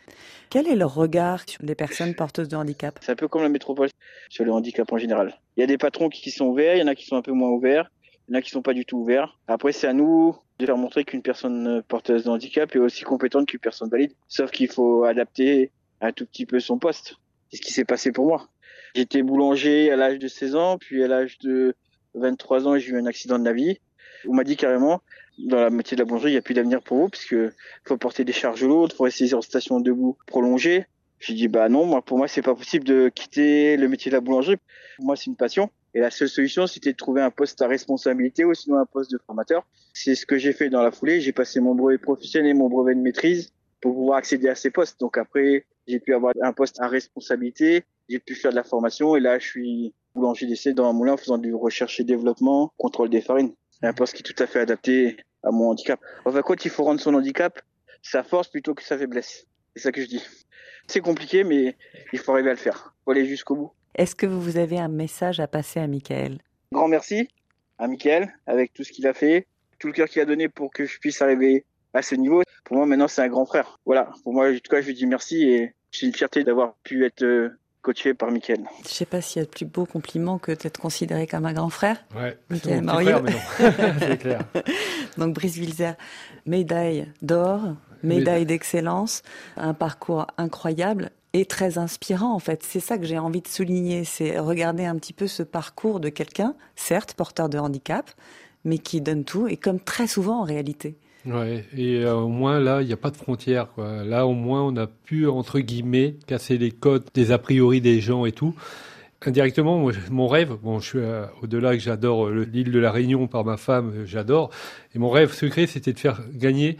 Quel 0.48 0.68
est 0.68 0.76
leur 0.76 0.94
regard 0.94 1.42
sur 1.48 1.62
les 1.62 1.74
personnes 1.74 2.14
porteuses 2.14 2.48
de 2.48 2.56
handicap? 2.56 2.98
C'est 3.02 3.12
un 3.12 3.16
peu 3.16 3.28
comme 3.28 3.42
la 3.42 3.48
métropole 3.48 3.88
sur 4.28 4.44
le 4.44 4.52
handicap 4.52 4.90
en 4.92 4.98
général. 4.98 5.38
Il 5.56 5.60
y 5.60 5.64
a 5.64 5.66
des 5.66 5.78
patrons 5.78 6.08
qui 6.08 6.30
sont 6.30 6.46
ouverts, 6.46 6.76
il 6.76 6.80
y 6.80 6.82
en 6.82 6.86
a 6.86 6.94
qui 6.94 7.04
sont 7.04 7.16
un 7.16 7.22
peu 7.22 7.32
moins 7.32 7.50
ouverts, 7.50 7.90
il 8.28 8.32
y 8.32 8.36
en 8.36 8.38
a 8.38 8.42
qui 8.42 8.50
sont 8.50 8.62
pas 8.62 8.74
du 8.74 8.84
tout 8.84 8.98
ouverts. 8.98 9.38
Après, 9.46 9.72
c'est 9.72 9.86
à 9.86 9.92
nous 9.92 10.36
de 10.58 10.66
faire 10.66 10.76
montrer 10.76 11.04
qu'une 11.04 11.22
personne 11.22 11.82
porteuse 11.86 12.24
de 12.24 12.30
handicap 12.30 12.74
est 12.74 12.78
aussi 12.78 13.04
compétente 13.04 13.46
qu'une 13.46 13.60
personne 13.60 13.88
valide. 13.88 14.12
Sauf 14.28 14.50
qu'il 14.50 14.68
faut 14.68 15.04
adapter 15.04 15.70
un 16.00 16.12
tout 16.12 16.26
petit 16.26 16.46
peu 16.46 16.58
son 16.60 16.78
poste. 16.78 17.16
C'est 17.50 17.58
ce 17.58 17.62
qui 17.62 17.72
s'est 17.72 17.84
passé 17.84 18.10
pour 18.10 18.26
moi. 18.26 18.48
J'étais 18.94 19.22
boulanger 19.22 19.90
à 19.90 19.96
l'âge 19.96 20.18
de 20.18 20.28
16 20.28 20.56
ans, 20.56 20.78
puis 20.78 21.04
à 21.04 21.08
l'âge 21.08 21.38
de 21.38 21.74
23 22.14 22.66
ans, 22.66 22.78
j'ai 22.78 22.90
eu 22.90 22.98
un 22.98 23.06
accident 23.06 23.38
de 23.38 23.44
la 23.44 23.52
vie. 23.52 23.78
On 24.26 24.34
m'a 24.34 24.42
dit 24.42 24.56
carrément, 24.56 25.02
dans 25.38 25.60
la 25.60 25.70
métier 25.70 25.96
de 25.96 26.00
la 26.00 26.06
boulangerie, 26.06 26.30
il 26.30 26.34
n'y 26.34 26.38
a 26.38 26.42
plus 26.42 26.54
d'avenir 26.54 26.82
pour 26.82 26.96
vous, 26.96 27.08
puisque 27.08 27.36
faut 27.84 27.96
porter 27.98 28.24
des 28.24 28.32
charges 28.32 28.64
lourdes, 28.64 28.92
faut 28.92 29.04
rester 29.04 29.34
en 29.34 29.42
station 29.42 29.80
debout 29.80 30.16
prolongée. 30.26 30.86
J'ai 31.18 31.34
dit, 31.34 31.48
bah 31.48 31.68
non, 31.68 31.86
moi, 31.86 32.02
pour 32.02 32.18
moi, 32.18 32.28
c'est 32.28 32.42
pas 32.42 32.54
possible 32.54 32.84
de 32.84 33.10
quitter 33.14 33.76
le 33.76 33.88
métier 33.88 34.10
de 34.10 34.16
la 34.16 34.20
boulangerie. 34.20 34.56
Pour 34.96 35.06
moi, 35.06 35.16
c'est 35.16 35.26
une 35.26 35.36
passion. 35.36 35.70
Et 35.96 36.00
la 36.00 36.10
seule 36.10 36.28
solution, 36.28 36.66
c'était 36.66 36.92
de 36.92 36.96
trouver 36.96 37.22
un 37.22 37.30
poste 37.30 37.62
à 37.62 37.68
responsabilité 37.68 38.44
ou 38.44 38.52
sinon 38.52 38.76
un 38.76 38.84
poste 38.84 39.10
de 39.10 39.16
formateur. 39.16 39.66
C'est 39.94 40.14
ce 40.14 40.26
que 40.26 40.36
j'ai 40.36 40.52
fait 40.52 40.68
dans 40.68 40.82
la 40.82 40.90
foulée. 40.90 41.22
J'ai 41.22 41.32
passé 41.32 41.58
mon 41.58 41.74
brevet 41.74 41.96
professionnel 41.96 42.50
et 42.50 42.52
mon 42.52 42.68
brevet 42.68 42.94
de 42.94 43.00
maîtrise 43.00 43.54
pour 43.80 43.94
pouvoir 43.94 44.18
accéder 44.18 44.50
à 44.50 44.54
ces 44.54 44.70
postes. 44.70 45.00
Donc 45.00 45.16
après, 45.16 45.64
j'ai 45.86 45.98
pu 45.98 46.12
avoir 46.12 46.34
un 46.42 46.52
poste 46.52 46.78
à 46.80 46.88
responsabilité. 46.88 47.84
J'ai 48.10 48.18
pu 48.18 48.34
faire 48.34 48.50
de 48.50 48.56
la 48.56 48.62
formation 48.62 49.16
et 49.16 49.20
là, 49.20 49.38
je 49.38 49.46
suis 49.46 49.94
boulanger 50.14 50.44
d'essai 50.44 50.74
dans 50.74 50.84
un 50.84 50.92
moulin 50.92 51.14
en 51.14 51.16
faisant 51.16 51.38
du 51.38 51.54
recherche 51.54 51.98
et 51.98 52.04
développement, 52.04 52.74
contrôle 52.76 53.08
des 53.08 53.22
farines. 53.22 53.54
C'est 53.70 53.86
un 53.86 53.94
poste 53.94 54.12
qui 54.12 54.20
est 54.20 54.34
tout 54.34 54.42
à 54.42 54.46
fait 54.46 54.60
adapté 54.60 55.16
à 55.44 55.50
mon 55.50 55.70
handicap. 55.70 55.98
Enfin, 56.26 56.42
quoi, 56.42 56.56
il 56.62 56.70
faut 56.70 56.84
rendre 56.84 57.00
son 57.00 57.14
handicap 57.14 57.58
sa 58.02 58.22
force 58.22 58.48
plutôt 58.48 58.74
que 58.74 58.82
sa 58.82 58.98
faiblesse. 58.98 59.46
C'est 59.74 59.84
ça 59.84 59.92
que 59.92 60.02
je 60.02 60.08
dis. 60.08 60.22
C'est 60.88 61.00
compliqué, 61.00 61.42
mais 61.42 61.74
il 62.12 62.18
faut 62.18 62.32
arriver 62.32 62.50
à 62.50 62.52
le 62.52 62.58
faire. 62.58 62.92
Il 63.00 63.04
faut 63.04 63.10
aller 63.12 63.24
jusqu'au 63.24 63.56
bout. 63.56 63.72
Est-ce 63.96 64.14
que 64.14 64.26
vous 64.26 64.58
avez 64.58 64.78
un 64.78 64.88
message 64.88 65.40
à 65.40 65.46
passer 65.46 65.80
à 65.80 65.86
Michael? 65.86 66.38
Grand 66.70 66.86
merci 66.86 67.28
à 67.78 67.88
Mickaël 67.88 68.30
avec 68.46 68.74
tout 68.74 68.84
ce 68.84 68.92
qu'il 68.92 69.06
a 69.06 69.14
fait, 69.14 69.46
tout 69.78 69.86
le 69.86 69.94
cœur 69.94 70.06
qu'il 70.06 70.20
a 70.20 70.26
donné 70.26 70.50
pour 70.50 70.70
que 70.70 70.84
je 70.84 70.98
puisse 70.98 71.22
arriver 71.22 71.64
à 71.94 72.02
ce 72.02 72.14
niveau. 72.14 72.42
Pour 72.64 72.76
moi, 72.76 72.84
maintenant, 72.84 73.08
c'est 73.08 73.22
un 73.22 73.28
grand 73.28 73.46
frère. 73.46 73.78
Voilà. 73.86 74.10
Pour 74.22 74.34
moi, 74.34 74.50
en 74.50 74.54
tout 74.54 74.70
cas, 74.70 74.82
je 74.82 74.88
lui 74.88 74.94
dis 74.94 75.06
merci 75.06 75.44
et 75.44 75.74
c'est 75.90 76.04
une 76.04 76.12
fierté 76.12 76.44
d'avoir 76.44 76.74
pu 76.82 77.06
être 77.06 77.22
euh, 77.22 77.58
coaché 77.80 78.12
par 78.12 78.30
Mickaël. 78.30 78.64
Je 78.82 78.88
sais 78.88 79.06
pas 79.06 79.22
s'il 79.22 79.40
y 79.40 79.42
a 79.42 79.46
de 79.46 79.50
plus 79.50 79.64
beau 79.64 79.86
compliment 79.86 80.38
que 80.38 80.52
d'être 80.52 80.78
considéré 80.78 81.26
comme 81.26 81.46
un 81.46 81.54
grand 81.54 81.70
frère. 81.70 82.04
Ouais, 82.14 82.36
Michael 82.50 82.82
mais 82.82 83.02
non. 83.04 83.24
c'est 83.98 84.18
clair. 84.18 84.40
Donc 85.16 85.34
Brice 85.34 85.56
Wilzer, 85.56 85.94
médaille 86.44 87.10
d'or, 87.22 87.62
médaille 88.02 88.44
d'excellence, 88.44 89.22
un 89.56 89.72
parcours 89.72 90.26
incroyable 90.36 91.12
et 91.32 91.44
très 91.44 91.78
inspirant 91.78 92.34
en 92.34 92.38
fait. 92.38 92.62
C'est 92.62 92.80
ça 92.80 92.98
que 92.98 93.04
j'ai 93.04 93.18
envie 93.18 93.42
de 93.42 93.48
souligner, 93.48 94.04
c'est 94.04 94.38
regarder 94.38 94.84
un 94.84 94.96
petit 94.96 95.12
peu 95.12 95.26
ce 95.26 95.42
parcours 95.42 96.00
de 96.00 96.08
quelqu'un, 96.08 96.54
certes 96.74 97.14
porteur 97.14 97.48
de 97.48 97.58
handicap, 97.58 98.10
mais 98.64 98.78
qui 98.78 99.00
donne 99.00 99.24
tout 99.24 99.46
et 99.48 99.56
comme 99.56 99.80
très 99.80 100.06
souvent 100.06 100.40
en 100.40 100.44
réalité. 100.44 100.96
Ouais, 101.26 101.64
et 101.76 102.04
euh, 102.04 102.14
au 102.14 102.28
moins 102.28 102.60
là, 102.60 102.82
il 102.82 102.86
n'y 102.86 102.92
a 102.92 102.96
pas 102.96 103.10
de 103.10 103.16
frontières. 103.16 103.68
Là, 103.76 104.26
au 104.28 104.34
moins, 104.34 104.62
on 104.62 104.76
a 104.76 104.86
pu, 104.86 105.26
entre 105.26 105.58
guillemets, 105.58 106.14
casser 106.28 106.56
les 106.56 106.70
codes 106.70 107.04
des 107.14 107.32
a 107.32 107.38
priori 107.38 107.80
des 107.80 108.00
gens 108.00 108.26
et 108.26 108.32
tout. 108.32 108.54
Indirectement, 109.24 109.90
mon 110.10 110.28
rêve, 110.28 110.56
bon, 110.62 110.78
je 110.78 110.88
suis 110.88 110.98
euh, 111.00 111.24
au-delà 111.42 111.72
que 111.72 111.82
j'adore 111.82 112.26
euh, 112.26 112.44
l'île 112.44 112.70
de 112.70 112.78
la 112.78 112.92
Réunion 112.92 113.26
par 113.26 113.44
ma 113.44 113.56
femme, 113.56 114.04
j'adore. 114.04 114.50
Et 114.94 115.00
mon 115.00 115.10
rêve 115.10 115.32
secret, 115.32 115.66
c'était 115.66 115.92
de 115.92 115.98
faire 115.98 116.20
gagner 116.32 116.76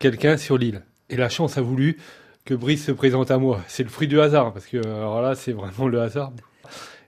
quelqu'un 0.00 0.36
sur 0.36 0.58
l'île. 0.58 0.82
Et 1.10 1.16
la 1.16 1.28
chance 1.28 1.58
a 1.58 1.60
voulu 1.60 1.98
que 2.46 2.54
Brice 2.54 2.86
se 2.86 2.92
présente 2.92 3.30
à 3.30 3.38
moi. 3.38 3.60
C'est 3.66 3.82
le 3.82 3.90
fruit 3.90 4.08
du 4.08 4.20
hasard, 4.20 4.54
parce 4.54 4.66
que 4.66 4.78
alors 4.78 5.20
là, 5.20 5.34
c'est 5.34 5.52
vraiment 5.52 5.88
le 5.88 6.00
hasard. 6.00 6.32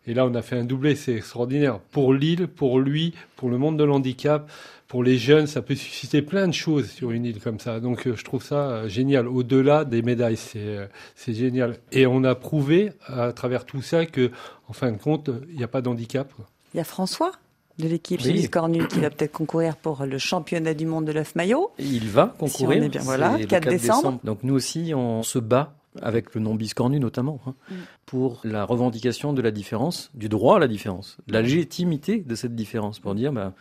Et 0.07 0.13
là, 0.13 0.27
on 0.27 0.35
a 0.35 0.43
fait 0.43 0.59
un 0.59 0.65
doublé, 0.65 0.97
c'est 0.97 1.15
extraordinaire. 1.15 1.79
Pour 1.79 2.13
Lille, 2.13 2.49
pour 2.49 2.81
lui, 2.81 3.15
pour 3.37 3.49
le 3.49 3.57
monde 3.57 3.79
de 3.79 3.85
l'handicap, 3.85 4.51
pour 4.89 5.05
les 5.05 5.17
jeunes, 5.19 5.47
ça 5.47 5.63
peut 5.63 5.75
susciter 5.75 6.23
plein 6.23 6.49
de 6.49 6.53
choses 6.53 6.91
sur 6.91 7.13
une 7.13 7.25
île 7.25 7.41
comme 7.41 7.61
ça. 7.61 7.79
Donc, 7.79 8.07
euh, 8.07 8.17
je 8.17 8.25
trouve 8.25 8.43
ça 8.43 8.71
euh, 8.71 8.89
génial. 8.89 9.29
Au-delà 9.29 9.85
des 9.85 10.03
médailles, 10.03 10.39
c'est 10.39 10.59
euh, 10.59 10.87
c'est 11.15 11.35
génial. 11.35 11.77
Et 11.93 12.07
on 12.07 12.25
a 12.25 12.35
prouvé 12.35 12.93
à 13.07 13.33
travers 13.33 13.65
tout 13.65 13.83
ça 13.83 14.07
que, 14.07 14.31
en 14.67 14.73
fin 14.73 14.91
de 14.91 14.97
compte, 14.97 15.31
il 15.51 15.57
n'y 15.57 15.65
a 15.65 15.69
pas 15.69 15.83
d'handicap. 15.83 16.33
Il 16.75 16.79
y 16.79 16.81
a 16.81 16.85
François? 16.85 17.33
De 17.79 17.89
l'équipe 17.89 18.21
Oui. 18.25 18.49
qui 18.89 19.01
va 19.01 19.11
peut-être 19.11 19.33
concourir 19.33 19.77
pour 19.77 20.05
le 20.05 20.19
championnat 20.19 20.75
du 20.75 20.87
monde 20.87 21.05
de 21.05 21.13
l'œuf 21.13 21.35
maillot. 21.35 21.71
Il 21.79 22.09
va 22.09 22.35
concourir. 22.39 22.79
Si 22.79 22.83
on 22.83 22.87
est 22.87 22.89
bien- 22.89 23.01
voilà, 23.03 23.33
c'est 23.37 23.39
le 23.43 23.47
4 23.47 23.69
décembre. 23.69 24.21
Donc 24.25 24.43
nous 24.43 24.55
aussi, 24.55 24.93
on 24.95 25.23
se 25.23 25.39
bat 25.39 25.75
avec 26.03 26.35
le 26.35 26.41
nom 26.41 26.55
biscornu 26.55 27.01
notamment, 27.01 27.41
hein, 27.47 27.55
Mm. 27.71 27.75
pour 28.07 28.41
la 28.45 28.65
revendication 28.65 29.33
de 29.33 29.43
la 29.43 29.51
différence, 29.51 30.11
du 30.15 30.29
droit 30.29 30.57
à 30.57 30.59
la 30.59 30.69
différence, 30.69 31.17
Mm. 31.27 31.33
la 31.33 31.43
légitimité 31.43 32.19
de 32.19 32.35
cette 32.35 32.55
différence, 32.55 32.99
pour 33.01 33.15
dire, 33.15 33.33
bah, 33.33 33.53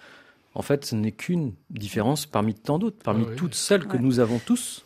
en 0.56 0.62
fait, 0.62 0.86
ce 0.86 0.95
n'est 0.95 1.12
qu'une 1.12 1.53
différence 1.69 2.25
parmi 2.25 2.53
tant 2.53 2.80
d'autres, 2.80 2.97
parmi 3.03 3.23
Ah 3.25 3.30
oui. 3.32 3.36
toutes 3.38 3.56
celles 3.56 3.86
que 3.86 3.93
Ouais. 3.97 4.01
nous 4.03 4.19
avons 4.19 4.39
tous. 4.39 4.84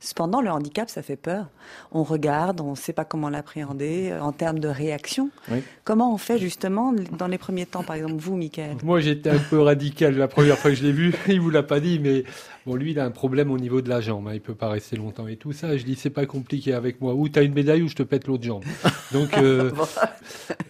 Cependant, 0.00 0.40
le 0.40 0.50
handicap, 0.50 0.88
ça 0.88 1.02
fait 1.02 1.16
peur. 1.16 1.48
On 1.92 2.02
regarde, 2.02 2.60
on 2.60 2.70
ne 2.70 2.76
sait 2.76 2.92
pas 2.92 3.04
comment 3.04 3.28
l'appréhender 3.28 4.10
euh, 4.12 4.20
en 4.20 4.32
termes 4.32 4.58
de 4.58 4.68
réaction. 4.68 5.30
Oui. 5.50 5.62
Comment 5.84 6.12
on 6.12 6.18
fait 6.18 6.38
justement 6.38 6.92
dans 6.92 7.26
les 7.26 7.38
premiers 7.38 7.66
temps, 7.66 7.82
par 7.82 7.96
exemple 7.96 8.14
vous, 8.16 8.36
Michael 8.36 8.76
Moi, 8.82 9.00
j'étais 9.00 9.30
un 9.30 9.38
peu 9.38 9.60
radical 9.60 10.16
la 10.16 10.28
première 10.28 10.58
fois 10.58 10.70
que 10.70 10.76
je 10.76 10.82
l'ai 10.82 10.92
vu. 10.92 11.14
Il 11.28 11.40
vous 11.40 11.50
l'a 11.50 11.62
pas 11.62 11.80
dit, 11.80 11.98
mais 11.98 12.24
bon, 12.66 12.74
lui, 12.74 12.90
il 12.90 12.98
a 12.98 13.04
un 13.04 13.10
problème 13.10 13.50
au 13.50 13.58
niveau 13.58 13.80
de 13.80 13.88
la 13.88 14.00
jambe. 14.00 14.28
hein. 14.28 14.32
Il 14.34 14.40
peut 14.40 14.54
pas 14.54 14.68
rester 14.68 14.96
longtemps 14.96 15.26
et 15.28 15.36
tout 15.36 15.52
ça. 15.52 15.76
Je 15.76 15.84
dis, 15.84 15.94
c'est 15.94 16.10
pas 16.10 16.26
compliqué 16.26 16.74
avec 16.74 17.00
moi. 17.00 17.14
Ou 17.14 17.28
t'as 17.28 17.42
une 17.44 17.54
médaille 17.54 17.82
ou 17.82 17.88
je 17.88 17.94
te 17.94 18.02
pète 18.02 18.26
l'autre 18.26 18.42
jambe. 18.44 18.64
Donc, 19.12 19.34
euh, 19.38 19.70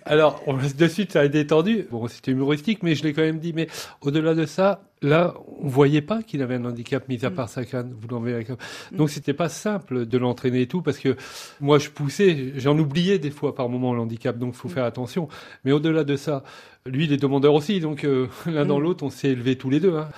alors, 0.04 0.42
on, 0.46 0.54
de 0.56 0.86
suite, 0.88 1.12
ça 1.12 1.20
a 1.20 1.28
détendu. 1.28 1.86
Bon, 1.90 2.06
c'était 2.08 2.30
humoristique, 2.32 2.82
mais 2.82 2.94
je 2.94 3.02
l'ai 3.02 3.12
quand 3.12 3.22
même 3.22 3.38
dit. 3.38 3.52
Mais 3.52 3.66
au-delà 4.02 4.34
de 4.34 4.46
ça, 4.46 4.82
là, 5.02 5.34
on 5.60 5.68
voyait 5.68 6.02
pas 6.02 6.22
qu'il 6.22 6.42
avait 6.42 6.54
un 6.56 6.64
handicap, 6.64 7.08
mis 7.08 7.24
à 7.24 7.30
part 7.30 7.48
sa 7.48 7.64
canne. 7.64 7.94
Vous 7.98 8.08
l'enlevez 8.08 8.34
avec- 8.34 8.48
Donc, 8.92 9.10
c'était 9.10 9.32
pas 9.34 9.48
simple 9.48 10.06
de 10.06 10.18
l'entraîner 10.18 10.62
et 10.62 10.66
tout, 10.68 10.82
parce 10.82 10.98
que 10.98 11.16
moi, 11.60 11.78
je 11.78 11.90
poussais, 11.90 12.52
j'en 12.56 12.78
oubliais 12.78 13.18
des 13.18 13.30
fois 13.30 13.54
par 13.54 13.68
moment 13.68 13.94
l'handicap. 13.94 14.38
Donc, 14.38 14.54
faut 14.54 14.68
faire 14.68 14.84
attention. 14.84 15.28
Mais 15.64 15.72
au-delà 15.72 16.04
de 16.04 16.16
ça, 16.16 16.44
lui, 16.88 17.04
il 17.04 17.12
est 17.12 17.16
demandeur 17.16 17.54
aussi, 17.54 17.80
donc 17.80 18.04
euh, 18.04 18.26
l'un 18.46 18.64
dans 18.66 18.78
Mm. 18.78 18.82
l'autre, 18.82 19.04
on 19.04 19.10
s'est 19.10 19.28
élevés 19.30 19.56
tous 19.56 19.70
les 19.70 19.80
deux. 19.80 19.96
hein. 19.96 20.08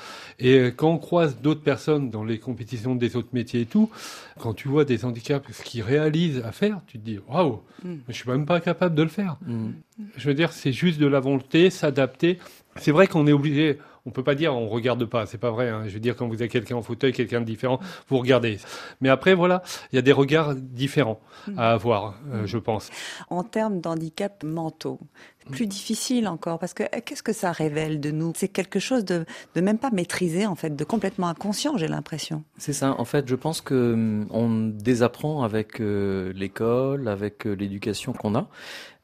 Et 0.40 0.56
euh, 0.58 0.70
quand 0.70 0.90
on 0.90 0.98
croise 0.98 1.40
d'autres 1.40 1.62
personnes 1.62 2.10
dans 2.10 2.22
les 2.24 2.38
compétitions 2.38 2.94
des 2.94 3.16
autres 3.16 3.30
métiers 3.32 3.62
et 3.62 3.66
tout, 3.66 3.90
quand 4.38 4.54
tu 4.54 4.68
vois 4.68 4.84
des 4.84 5.04
handicaps, 5.04 5.50
ce 5.52 5.62
qu'ils 5.62 5.82
réalisent 5.82 6.42
à 6.44 6.52
faire, 6.52 6.80
tu 6.86 6.98
te 6.98 7.04
dis 7.04 7.18
waouh, 7.28 7.60
Mm. 7.84 7.94
je 8.08 8.12
suis 8.12 8.30
même 8.30 8.46
pas 8.46 8.60
capable 8.60 8.94
de 8.94 9.02
le 9.02 9.08
faire. 9.08 9.36
Mm. 9.46 9.68
Je 10.16 10.28
veux 10.28 10.34
dire, 10.34 10.52
c'est 10.52 10.72
juste 10.72 10.98
de 11.00 11.06
la 11.06 11.20
volonté, 11.20 11.70
s'adapter. 11.70 12.38
C'est 12.76 12.92
vrai 12.92 13.06
qu'on 13.08 13.26
est 13.26 13.32
obligé. 13.32 13.78
On 14.06 14.10
peut 14.10 14.22
pas 14.24 14.34
dire 14.34 14.54
on 14.54 14.68
regarde 14.68 15.04
pas, 15.04 15.26
c'est 15.26 15.38
pas 15.38 15.50
vrai. 15.50 15.68
hein. 15.68 15.82
Je 15.86 15.94
veux 15.94 16.00
dire, 16.00 16.16
quand 16.16 16.26
vous 16.28 16.34
avez 16.34 16.48
quelqu'un 16.48 16.76
en 16.76 16.82
fauteuil, 16.82 17.12
quelqu'un 17.12 17.40
de 17.40 17.46
différent, 17.46 17.80
vous 18.08 18.18
regardez. 18.18 18.58
Mais 19.00 19.08
après, 19.08 19.34
voilà, 19.34 19.62
il 19.92 19.96
y 19.96 19.98
a 19.98 20.02
des 20.02 20.12
regards 20.12 20.54
différents 20.54 21.20
à 21.56 21.72
avoir, 21.72 22.14
euh, 22.32 22.46
je 22.46 22.58
pense. 22.58 22.90
En 23.30 23.42
termes 23.42 23.80
d'handicap 23.80 24.44
mentaux, 24.44 24.98
c'est 25.40 25.50
plus 25.50 25.66
difficile 25.66 26.28
encore 26.28 26.58
parce 26.58 26.74
que 26.74 26.82
euh, 26.84 27.00
qu'est-ce 27.04 27.22
que 27.22 27.32
ça 27.32 27.52
révèle 27.52 28.00
de 28.00 28.10
nous? 28.10 28.32
C'est 28.36 28.48
quelque 28.48 28.78
chose 28.80 29.04
de, 29.04 29.24
de 29.54 29.60
même 29.60 29.78
pas 29.78 29.90
maîtrisé 29.90 30.46
en 30.46 30.54
fait, 30.54 30.74
de 30.74 30.84
complètement 30.84 31.28
inconscient, 31.28 31.76
j'ai 31.76 31.88
l'impression. 31.88 32.44
C'est 32.58 32.72
ça. 32.72 32.94
En 32.98 33.04
fait, 33.04 33.28
je 33.28 33.34
pense 33.34 33.60
que 33.60 33.92
hum, 33.94 34.26
on 34.30 34.48
désapprend 34.68 35.42
avec 35.42 35.80
euh, 35.80 36.32
l'école, 36.34 37.08
avec 37.08 37.46
euh, 37.46 37.52
l'éducation 37.54 38.12
qu'on 38.12 38.34
a. 38.34 38.48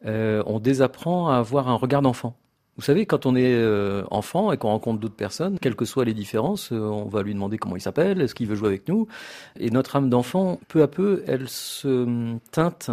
Euh, 0.06 0.42
on 0.46 0.60
désapprend 0.60 1.30
à 1.30 1.36
avoir 1.36 1.68
un 1.68 1.76
regard 1.76 2.02
d'enfant. 2.02 2.36
Vous 2.76 2.82
savez, 2.82 3.06
quand 3.06 3.24
on 3.26 3.36
est 3.36 3.54
euh, 3.54 4.02
enfant 4.10 4.50
et 4.50 4.56
qu'on 4.56 4.68
rencontre 4.68 4.98
d'autres 5.00 5.14
personnes, 5.14 5.58
quelles 5.60 5.76
que 5.76 5.84
soient 5.84 6.04
les 6.04 6.14
différences, 6.14 6.72
euh, 6.72 6.78
on 6.80 7.04
va 7.08 7.22
lui 7.22 7.32
demander 7.32 7.56
comment 7.56 7.76
il 7.76 7.80
s'appelle, 7.80 8.20
est-ce 8.20 8.34
qu'il 8.34 8.48
veut 8.48 8.56
jouer 8.56 8.68
avec 8.68 8.88
nous. 8.88 9.06
Et 9.60 9.70
notre 9.70 9.94
âme 9.96 10.10
d'enfant, 10.10 10.58
peu 10.68 10.82
à 10.82 10.88
peu, 10.88 11.22
elle 11.28 11.48
se 11.48 11.86
hum, 11.88 12.40
teinte 12.50 12.90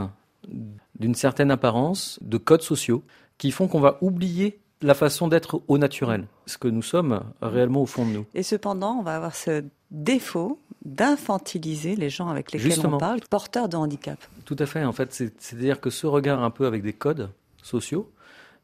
d'une 1.00 1.15
certaine 1.15 1.50
apparence 1.52 2.20
de 2.22 2.38
codes 2.38 2.62
sociaux 2.62 3.04
qui 3.39 3.50
font 3.52 3.67
qu'on 3.67 3.80
va 3.80 3.98
oublier 4.02 4.60
la 4.84 4.94
façon 4.96 5.28
d'être 5.28 5.62
au 5.67 5.78
naturel, 5.78 6.26
ce 6.48 6.58
que 6.58 6.67
nous 6.67 6.82
sommes 6.82 7.22
réellement 7.41 7.82
au 7.82 7.86
fond 7.86 8.06
de 8.06 8.12
nous. 8.12 8.26
Et 8.34 8.41
cependant, 8.44 8.98
on 9.00 9.04
va 9.04 9.15
avoir 9.15 9.36
ce 9.36 9.63
défaut 9.91 10.60
d'infantiliser 10.86 11.96
les 11.96 12.10
gens 12.10 12.30
avec 12.30 12.52
lesquels 12.52 12.72
Justement. 12.72 12.96
on 12.98 13.00
parle, 13.00 13.20
porteurs 13.30 13.70
de 13.70 13.78
handicap. 13.78 14.17
Tout 14.46 14.56
à 14.60 14.65
fait. 14.65 14.84
En 14.84 14.91
fait, 14.91 15.13
c'est- 15.13 15.34
c'est-à-dire 15.39 15.80
que 15.80 15.89
ce 15.89 16.08
regard 16.08 16.41
un 16.44 16.50
peu 16.50 16.65
avec 16.65 16.82
des 16.84 16.94
codes 16.94 17.30
sociaux 17.62 18.10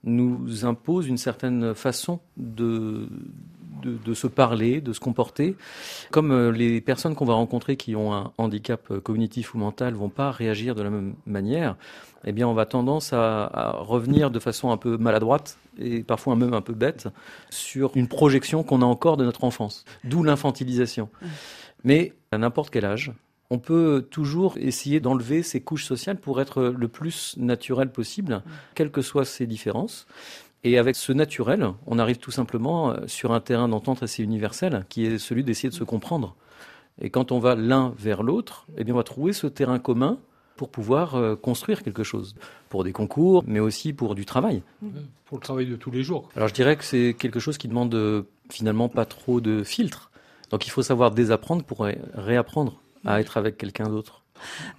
nous 0.07 0.65
impose 0.65 1.07
une 1.07 1.17
certaine 1.17 1.75
façon 1.75 2.19
de, 2.37 3.09
de, 3.81 3.97
de 4.03 4.13
se 4.13 4.27
parler, 4.27 4.81
de 4.81 4.93
se 4.93 4.99
comporter. 4.99 5.55
Comme 6.11 6.31
euh, 6.31 6.51
les 6.51 6.81
personnes 6.81 7.15
qu'on 7.15 7.25
va 7.25 7.33
rencontrer 7.33 7.77
qui 7.77 7.95
ont 7.95 8.13
un 8.13 8.31
handicap 8.37 8.89
euh, 8.89 8.99
cognitif 8.99 9.53
ou 9.53 9.57
mental 9.57 9.93
vont 9.93 10.09
pas 10.09 10.31
réagir 10.31 10.75
de 10.75 10.81
la 10.81 10.89
même 10.89 11.15
manière, 11.25 11.75
eh 12.25 12.31
bien, 12.31 12.47
on 12.47 12.53
va 12.53 12.65
tendance 12.65 13.13
à, 13.13 13.45
à 13.45 13.71
revenir 13.71 14.31
de 14.31 14.39
façon 14.39 14.71
un 14.71 14.77
peu 14.77 14.97
maladroite 14.97 15.57
et 15.77 16.03
parfois 16.03 16.35
même 16.35 16.53
un 16.53 16.61
peu 16.61 16.73
bête 16.73 17.09
sur 17.49 17.95
une 17.95 18.07
projection 18.07 18.63
qu'on 18.63 18.81
a 18.81 18.85
encore 18.85 19.17
de 19.17 19.25
notre 19.25 19.43
enfance. 19.43 19.85
D'où 20.03 20.23
l'infantilisation. 20.23 21.09
Mais 21.83 22.13
à 22.31 22.37
n'importe 22.37 22.71
quel 22.71 22.85
âge, 22.85 23.13
on 23.49 23.59
peut 23.59 24.05
toujours 24.09 24.57
essayer 24.57 24.99
d'enlever 24.99 25.41
ces 25.43 25.61
couches 25.61 25.85
sociales 25.85 26.17
pour 26.17 26.41
être 26.41 26.63
le 26.63 26.87
plus 26.87 27.35
naturel 27.37 27.91
possible, 27.91 28.43
quelles 28.75 28.91
que 28.91 29.01
soient 29.01 29.25
ces 29.25 29.47
différences. 29.47 30.05
Et 30.63 30.77
avec 30.77 30.95
ce 30.95 31.13
naturel, 31.13 31.69
on 31.85 31.99
arrive 31.99 32.17
tout 32.17 32.31
simplement 32.31 32.91
euh, 32.91 33.07
sur 33.07 33.31
un 33.31 33.39
terrain 33.39 33.69
d'entente 33.69 34.03
assez 34.03 34.23
universel, 34.23 34.85
qui 34.89 35.05
est 35.05 35.17
celui 35.17 35.43
d'essayer 35.43 35.69
de 35.69 35.73
se 35.73 35.83
comprendre. 35.85 36.35
Et 36.99 37.09
quand 37.09 37.31
on 37.31 37.39
va 37.39 37.55
l'un 37.55 37.93
vers 37.97 38.23
l'autre, 38.23 38.65
eh 38.77 38.83
bien, 38.83 38.93
on 38.95 38.97
va 38.97 39.03
trouver 39.03 39.31
ce 39.33 39.47
terrain 39.47 39.79
commun 39.79 40.17
pour 40.55 40.69
pouvoir 40.69 41.15
euh, 41.15 41.35
construire 41.35 41.83
quelque 41.83 42.03
chose, 42.03 42.35
pour 42.69 42.83
des 42.83 42.91
concours, 42.91 43.43
mais 43.45 43.59
aussi 43.59 43.93
pour 43.93 44.15
du 44.15 44.25
travail. 44.25 44.63
Pour 45.25 45.37
le 45.37 45.43
travail 45.43 45.67
de 45.67 45.75
tous 45.75 45.91
les 45.91 46.01
jours. 46.01 46.27
Alors 46.35 46.47
je 46.47 46.53
dirais 46.55 46.75
que 46.75 46.83
c'est 46.83 47.15
quelque 47.17 47.39
chose 47.39 47.59
qui 47.59 47.67
demande 47.67 47.93
euh, 47.93 48.23
finalement 48.49 48.89
pas 48.89 49.05
trop 49.05 49.39
de 49.39 49.63
filtres. 49.63 50.09
Donc 50.49 50.65
il 50.65 50.71
faut 50.71 50.81
savoir 50.81 51.11
désapprendre 51.11 51.63
pour 51.63 51.81
ré- 51.81 51.99
réapprendre 52.15 52.81
à 53.05 53.19
être 53.19 53.37
avec 53.37 53.57
quelqu'un 53.57 53.89
d'autre. 53.89 54.23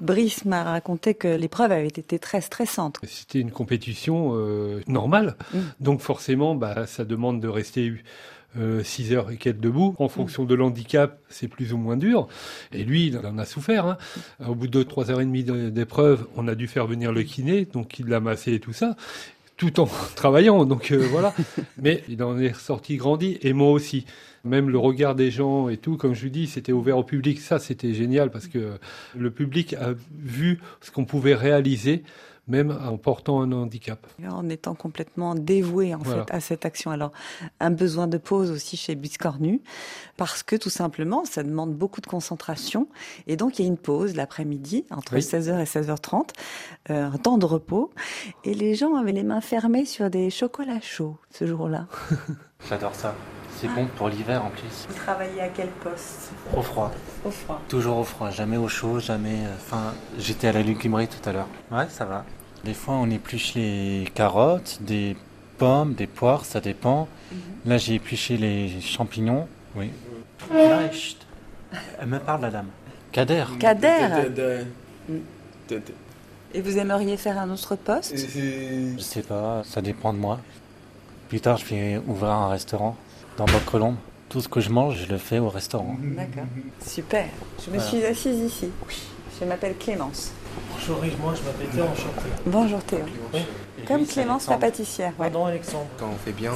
Brice 0.00 0.44
m'a 0.44 0.62
raconté 0.62 1.14
que 1.14 1.26
l'épreuve 1.28 1.72
avait 1.72 1.88
été 1.88 2.18
très 2.20 2.40
stressante. 2.40 2.98
C'était 3.02 3.40
une 3.40 3.50
compétition 3.50 4.32
euh, 4.34 4.80
normale, 4.86 5.36
Mm. 5.52 5.58
donc 5.80 6.00
forcément, 6.00 6.54
bah, 6.54 6.86
ça 6.86 7.04
demande 7.04 7.40
de 7.40 7.48
rester 7.48 7.92
6 8.82 9.12
heures 9.12 9.30
et 9.30 9.36
quelques 9.36 9.60
debout. 9.60 9.94
En 9.98 10.08
fonction 10.08 10.44
de 10.44 10.54
l'handicap, 10.54 11.20
c'est 11.28 11.48
plus 11.48 11.72
ou 11.72 11.76
moins 11.78 11.96
dur. 11.96 12.26
Et 12.72 12.82
lui, 12.82 13.06
il 13.08 13.18
en 13.18 13.38
a 13.38 13.44
souffert. 13.44 13.86
hein. 13.86 13.98
Au 14.44 14.54
bout 14.54 14.66
de 14.68 14.82
3 14.82 15.10
heures 15.10 15.20
et 15.20 15.24
demie 15.24 15.44
de- 15.44 15.68
d'épreuve, 15.70 16.26
on 16.36 16.48
a 16.48 16.54
dû 16.56 16.66
faire 16.66 16.86
venir 16.86 17.12
le 17.12 17.22
kiné, 17.22 17.66
donc 17.66 17.98
il 18.00 18.06
l'a 18.06 18.18
massé 18.20 18.54
et 18.54 18.60
tout 18.60 18.72
ça, 18.72 18.96
tout 19.58 19.80
en 19.80 19.88
travaillant. 20.16 20.64
Donc 20.64 20.90
euh, 20.90 21.06
voilà. 21.10 21.34
Mais 21.82 22.02
il 22.08 22.22
en 22.22 22.38
est 22.38 22.52
ressorti 22.52 22.96
grandi, 22.96 23.38
et 23.42 23.52
moi 23.52 23.70
aussi. 23.70 24.06
Même 24.44 24.70
le 24.70 24.78
regard 24.78 25.16
des 25.16 25.32
gens 25.32 25.68
et 25.68 25.76
tout, 25.76 25.96
comme 25.96 26.14
je 26.14 26.22
vous 26.22 26.28
dis, 26.30 26.46
c'était 26.46 26.72
ouvert 26.72 26.96
au 26.96 27.02
public. 27.02 27.40
Ça, 27.40 27.58
c'était 27.58 27.92
génial 27.92 28.30
parce 28.30 28.46
que 28.46 28.78
le 29.16 29.30
public 29.30 29.74
a 29.74 29.94
vu 30.16 30.60
ce 30.80 30.92
qu'on 30.92 31.04
pouvait 31.04 31.34
réaliser, 31.34 32.04
même 32.48 32.70
en 32.84 32.96
portant 32.96 33.40
un 33.42 33.52
handicap. 33.52 34.06
En 34.28 34.48
étant 34.48 34.74
complètement 34.74 35.34
dévoué 35.34 35.94
en 35.94 35.98
Voilà. 35.98 36.24
fait 36.24 36.34
à 36.34 36.40
cette 36.40 36.64
action. 36.66 36.90
Alors, 36.90 37.12
un 37.60 37.70
besoin 37.70 38.06
de 38.06 38.18
pause 38.18 38.50
aussi 38.50 38.76
chez 38.76 38.94
Biscornu, 38.94 39.60
parce 40.16 40.42
que 40.42 40.56
tout 40.56 40.70
simplement, 40.70 41.24
ça 41.24 41.42
demande 41.42 41.74
beaucoup 41.74 42.00
de 42.00 42.06
concentration. 42.06 42.88
Et 43.26 43.36
donc, 43.36 43.58
il 43.58 43.62
y 43.62 43.64
a 43.66 43.68
une 43.68 43.76
pause 43.78 44.14
l'après-midi, 44.16 44.84
entre 44.90 45.14
Oui. 45.14 45.20
16h 45.20 45.60
et 45.60 45.64
16h30, 45.64 46.30
euh, 46.90 47.10
un 47.12 47.18
temps 47.18 47.38
de 47.38 47.46
repos. 47.46 47.90
Et 48.44 48.54
les 48.54 48.74
gens 48.74 48.94
avaient 48.96 49.12
les 49.12 49.22
mains 49.22 49.40
fermées 49.40 49.84
sur 49.84 50.10
des 50.10 50.30
chocolats 50.30 50.80
chauds 50.80 51.16
ce 51.30 51.46
jour-là. 51.46 51.86
J'adore 52.68 52.94
ça. 52.94 53.14
C'est 53.60 53.68
bon 53.68 53.86
pour 53.96 54.08
l'hiver 54.08 54.44
en 54.44 54.50
plus. 54.50 54.86
Vous 54.88 54.94
travaillez 54.94 55.40
à 55.40 55.48
quel 55.48 55.68
poste? 55.68 56.30
Au 56.56 56.62
froid. 56.62 56.92
Au 57.24 57.30
froid. 57.30 57.60
Toujours 57.68 57.98
au 57.98 58.04
froid, 58.04 58.30
jamais 58.30 58.56
au 58.56 58.68
chaud, 58.68 59.00
jamais. 59.00 59.44
euh, 59.46 59.54
Enfin, 59.56 59.94
j'étais 60.16 60.46
à 60.46 60.52
la 60.52 60.62
légumerie 60.62 61.08
tout 61.08 61.28
à 61.28 61.32
l'heure. 61.32 61.48
Ouais, 61.72 61.88
ça 61.88 62.04
va. 62.04 62.24
Des 62.64 62.74
fois, 62.74 62.94
on 62.94 63.10
épluche 63.10 63.54
les 63.54 64.08
carottes, 64.14 64.78
des 64.80 65.16
pommes, 65.58 65.94
des 65.94 66.06
poires, 66.06 66.44
ça 66.44 66.60
dépend. 66.60 67.08
Là, 67.64 67.78
j'ai 67.78 67.94
épluché 67.94 68.36
les 68.36 68.80
champignons. 68.80 69.46
Oui. 69.76 69.90
Chut. 70.92 71.18
Elle 72.00 72.06
me 72.08 72.18
parle, 72.18 72.42
la 72.42 72.50
dame. 72.50 72.68
Kader. 73.12 73.44
Kader 73.58 74.64
Et 76.54 76.60
vous 76.60 76.78
aimeriez 76.78 77.16
faire 77.16 77.38
un 77.38 77.50
autre 77.50 77.76
poste? 77.76 78.14
Je 78.16 79.00
sais 79.00 79.22
pas, 79.22 79.62
ça 79.64 79.80
dépend 79.82 80.12
de 80.12 80.18
moi. 80.18 80.40
Plus 81.28 81.40
tard, 81.40 81.58
je 81.58 81.66
vais 81.66 82.00
ouvrir 82.06 82.30
un 82.30 82.48
restaurant 82.48 82.96
dans 83.36 83.44
Bois-Colombes. 83.44 83.96
Tout 84.28 84.40
ce 84.40 84.48
que 84.48 84.60
je 84.60 84.70
mange, 84.70 84.96
je 85.06 85.06
le 85.12 85.18
fais 85.18 85.38
au 85.38 85.48
restaurant. 85.48 85.96
D'accord. 86.00 86.44
Super. 86.86 87.26
Je 87.64 87.70
me 87.70 87.76
Voilà. 87.76 87.90
suis 87.90 88.04
assise 88.04 88.40
ici. 88.40 88.68
Je 89.40 89.44
m'appelle 89.46 89.74
Clémence. 89.78 90.32
Bonjour, 90.72 90.98
moi 91.20 91.34
je 91.34 91.42
m'appelle 91.42 91.68
Théo, 91.68 91.84
enchanté. 91.84 92.28
Bonjour 92.46 92.82
Théo. 92.84 93.04
Oui. 93.32 93.40
Comme 93.86 94.06
Clémence, 94.06 94.48
la 94.48 94.56
pâtissière. 94.56 95.10
Ouais. 95.18 95.30
Pardon 95.30 95.46
Alexandre. 95.46 95.86
Quand 95.98 96.08
on 96.12 96.16
fait 96.16 96.32
bien, 96.32 96.52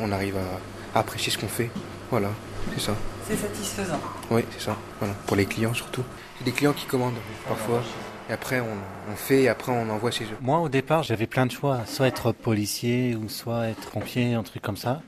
on, 0.00 0.12
arrive 0.12 0.36
à, 0.36 0.96
à 0.98 1.00
apprécier 1.00 1.32
ce 1.32 1.38
qu'on 1.38 1.48
fait. 1.48 1.70
Voilà, 2.10 2.28
c'est 2.74 2.80
ça. 2.80 2.94
C'est 3.26 3.36
satisfaisant. 3.36 4.00
Oui, 4.30 4.42
c'est 4.50 4.64
ça. 4.64 4.76
Voilà. 5.00 5.14
Pour 5.26 5.36
les 5.36 5.46
clients 5.46 5.74
surtout. 5.74 6.04
C'est 6.38 6.44
des 6.44 6.52
clients 6.52 6.72
qui 6.72 6.86
commandent 6.86 7.14
parfois. 7.48 7.82
Et 8.28 8.32
après, 8.32 8.60
on, 8.60 9.12
on 9.12 9.16
fait 9.16 9.42
et 9.42 9.48
après, 9.48 9.72
on 9.72 9.88
envoie 9.88 10.10
chez 10.10 10.24
eux. 10.24 10.36
Moi, 10.40 10.58
au 10.58 10.68
départ, 10.68 11.02
j'avais 11.02 11.26
plein 11.26 11.46
de 11.46 11.52
choix. 11.52 11.80
Soit 11.86 12.08
être 12.08 12.32
policier 12.32 13.14
ou 13.14 13.28
soit 13.28 13.68
être 13.68 13.90
pompier, 13.90 14.34
un 14.34 14.42
truc 14.42 14.62
comme 14.62 14.76
ça. 14.76 15.00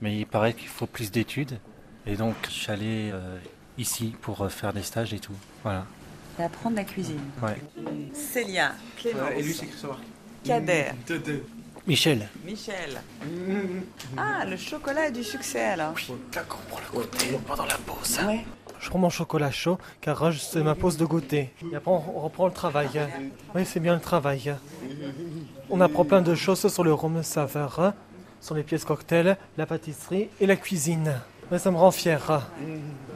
Mais 0.00 0.16
il 0.16 0.26
paraît 0.26 0.54
qu'il 0.54 0.68
faut 0.68 0.86
plus 0.86 1.10
d'études. 1.10 1.58
Et 2.06 2.16
donc, 2.16 2.34
je 2.44 2.50
suis 2.50 2.70
allé 2.72 3.10
euh, 3.12 3.38
ici 3.78 4.14
pour 4.20 4.42
euh, 4.42 4.48
faire 4.48 4.72
des 4.72 4.82
stages 4.82 5.14
et 5.14 5.18
tout. 5.18 5.32
Voilà. 5.62 5.86
Et 6.38 6.42
apprendre 6.42 6.76
la 6.76 6.84
cuisine. 6.84 7.20
Ouais. 7.42 7.56
Célia, 8.12 8.72
Clémence, 8.96 9.30
et 9.36 9.42
lui 9.42 9.54
c'est 9.54 9.66
Christopher. 9.66 10.00
Kader, 10.44 10.86
Michel. 11.86 12.28
Michel. 12.44 13.00
Ah, 14.16 14.44
le 14.44 14.56
chocolat 14.56 15.02
a 15.02 15.10
du 15.10 15.22
succès 15.22 15.62
alors. 15.62 15.94
pendant 17.46 17.66
la 17.66 17.76
pause. 17.78 18.18
Ouais. 18.26 18.44
Je 18.80 18.90
prends 18.90 18.98
mon 18.98 19.10
chocolat 19.10 19.50
chaud 19.50 19.78
car 20.00 20.22
euh, 20.22 20.32
c'est 20.32 20.62
ma 20.62 20.74
pause 20.74 20.96
de 20.96 21.06
goûter. 21.06 21.52
Et 21.72 21.76
après 21.76 21.90
on 21.90 21.98
reprend 21.98 22.46
le 22.46 22.52
travail. 22.52 22.88
Oui, 23.54 23.64
c'est 23.64 23.80
bien 23.80 23.94
le 23.94 24.00
travail. 24.00 24.54
On 25.70 25.80
apprend 25.80 26.04
plein 26.04 26.20
de 26.20 26.34
choses 26.34 26.66
sur 26.72 26.84
le 26.84 26.92
rhum 26.92 27.22
saveur, 27.22 27.94
sur 28.40 28.54
les 28.54 28.62
pièces 28.62 28.84
cocktails, 28.84 29.36
la 29.56 29.66
pâtisserie 29.66 30.28
et 30.40 30.46
la 30.46 30.56
cuisine. 30.56 31.14
Ça 31.58 31.70
me 31.70 31.76
rend 31.76 31.90
fier. 31.92 32.20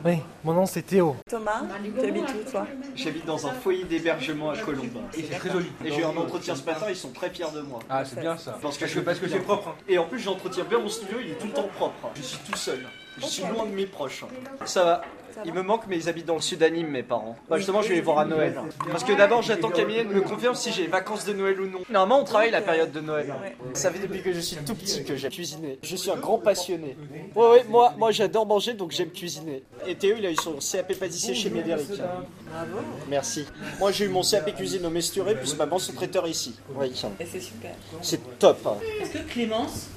Oui, 0.05 0.19
mon 0.45 0.53
nom 0.53 0.65
c'est 0.65 0.83
Théo. 0.83 1.17
Thomas, 1.29 1.63
tu 1.99 2.07
habites 2.07 2.23
où 2.23 2.51
toi? 2.51 2.67
J'habite 2.95 3.27
dans 3.27 3.47
un 3.47 3.53
foyer 3.53 3.85
d'hébergement 3.85 4.51
à 4.51 4.57
Colombes. 4.57 5.03
Et 5.17 5.25
c'est 5.25 5.39
très 5.39 5.51
joli. 5.51 5.71
Et 5.85 5.91
j'ai 5.91 6.01
eu 6.01 6.05
un 6.05 6.17
entretien 6.17 6.55
ce 6.55 6.65
matin, 6.65 6.87
ils 6.89 6.97
sont 6.97 7.11
très 7.11 7.31
fiers 7.31 7.51
de 7.53 7.63
moi. 7.63 7.81
Ah, 7.91 8.05
c'est 8.05 8.21
bien 8.21 8.39
ça. 8.39 8.59
Parce 8.63 8.79
que 8.79 8.87
je 8.87 9.01
parce 9.01 9.19
que 9.19 9.29
c'est 9.29 9.41
propre. 9.41 9.75
Et 9.89 9.99
en 9.99 10.05
plus, 10.05 10.21
j'entretiens 10.21 10.65
bien 10.65 10.79
mon 10.79 10.89
studio, 10.89 11.19
il 11.21 11.33
est 11.33 11.35
tout 11.35 11.49
le 11.49 11.53
temps 11.53 11.69
propre. 11.77 12.11
Je 12.15 12.23
suis 12.23 12.39
tout 12.39 12.57
seul. 12.57 12.87
Je 13.19 13.27
suis 13.27 13.43
loin 13.43 13.67
de 13.67 13.75
mes 13.75 13.87
proches. 13.87 14.25
Ça 14.65 14.85
va. 14.85 15.03
Il 15.45 15.53
me 15.55 15.63
manque, 15.63 15.83
mais 15.89 15.97
ils 15.97 16.09
habitent 16.09 16.27
dans 16.27 16.35
le 16.35 16.41
sud 16.41 16.59
d'Anime, 16.59 16.89
mes 16.89 17.03
parents. 17.03 17.37
Bah, 17.49 17.57
justement, 17.57 17.83
je 17.83 17.89
vais 17.89 17.95
les 17.97 18.01
voir 18.01 18.19
à 18.19 18.25
Noël. 18.25 18.61
Parce 18.91 19.05
que 19.05 19.13
d'abord, 19.13 19.43
j'attends 19.43 19.71
qu'Amilène 19.71 20.09
me 20.09 20.21
confirme 20.21 20.55
si 20.55 20.73
j'ai 20.73 20.83
les 20.83 20.89
vacances 20.89 21.25
de 21.25 21.33
Noël 21.33 21.61
ou 21.61 21.67
non. 21.67 21.81
Normalement, 21.91 22.23
on 22.23 22.25
travaille 22.25 22.51
la 22.51 22.61
période 22.61 22.93
de 22.93 23.01
Noël. 23.01 23.33
Ça 23.75 23.91
fait 23.91 23.99
depuis 24.01 24.23
que 24.23 24.33
je 24.33 24.41
suis 24.41 24.57
tout 24.57 24.75
petit 24.75 25.05
que 25.05 25.17
j'aime 25.17 25.31
cuisiner. 25.31 25.79
Je 25.83 25.97
suis 25.97 26.11
un 26.11 26.17
grand 26.17 26.39
passionné. 26.39 26.97
Ouais, 27.35 27.51
ouais, 27.51 27.65
moi, 27.69 27.95
moi 27.97 28.11
j'adore 28.11 28.47
manger, 28.47 28.75
donc 28.75 28.91
j'aime 28.93 29.11
cuisiner. 29.11 29.63
Et 29.87 29.95
Théo, 29.95 30.17
il 30.19 30.27
a 30.27 30.31
eu 30.31 30.37
son 30.37 30.55
CAP 30.55 30.95
pâtissier 30.99 31.35
chez 31.35 31.51
Médéric. 31.51 31.87
Bravo. 31.89 32.79
Merci. 33.09 33.47
Moi, 33.79 33.93
j'ai 33.93 34.07
eu 34.07 34.09
mon 34.09 34.23
CAP 34.23 34.55
cuisine 34.57 34.85
au 34.87 34.91
Mesturé, 34.91 35.35
puis 35.35 35.53
maman 35.57 35.79
son 35.79 35.93
traiteur 35.93 36.27
ici. 36.27 36.55
Oui, 36.75 36.93
Et 37.21 37.25
c'est 37.27 37.41
super. 37.41 37.73
c'est 38.03 38.39
top. 38.39 38.67
hein. 38.67 38.77
Est-ce 39.01 39.11
que 39.13 39.19
Clémence 39.31 39.89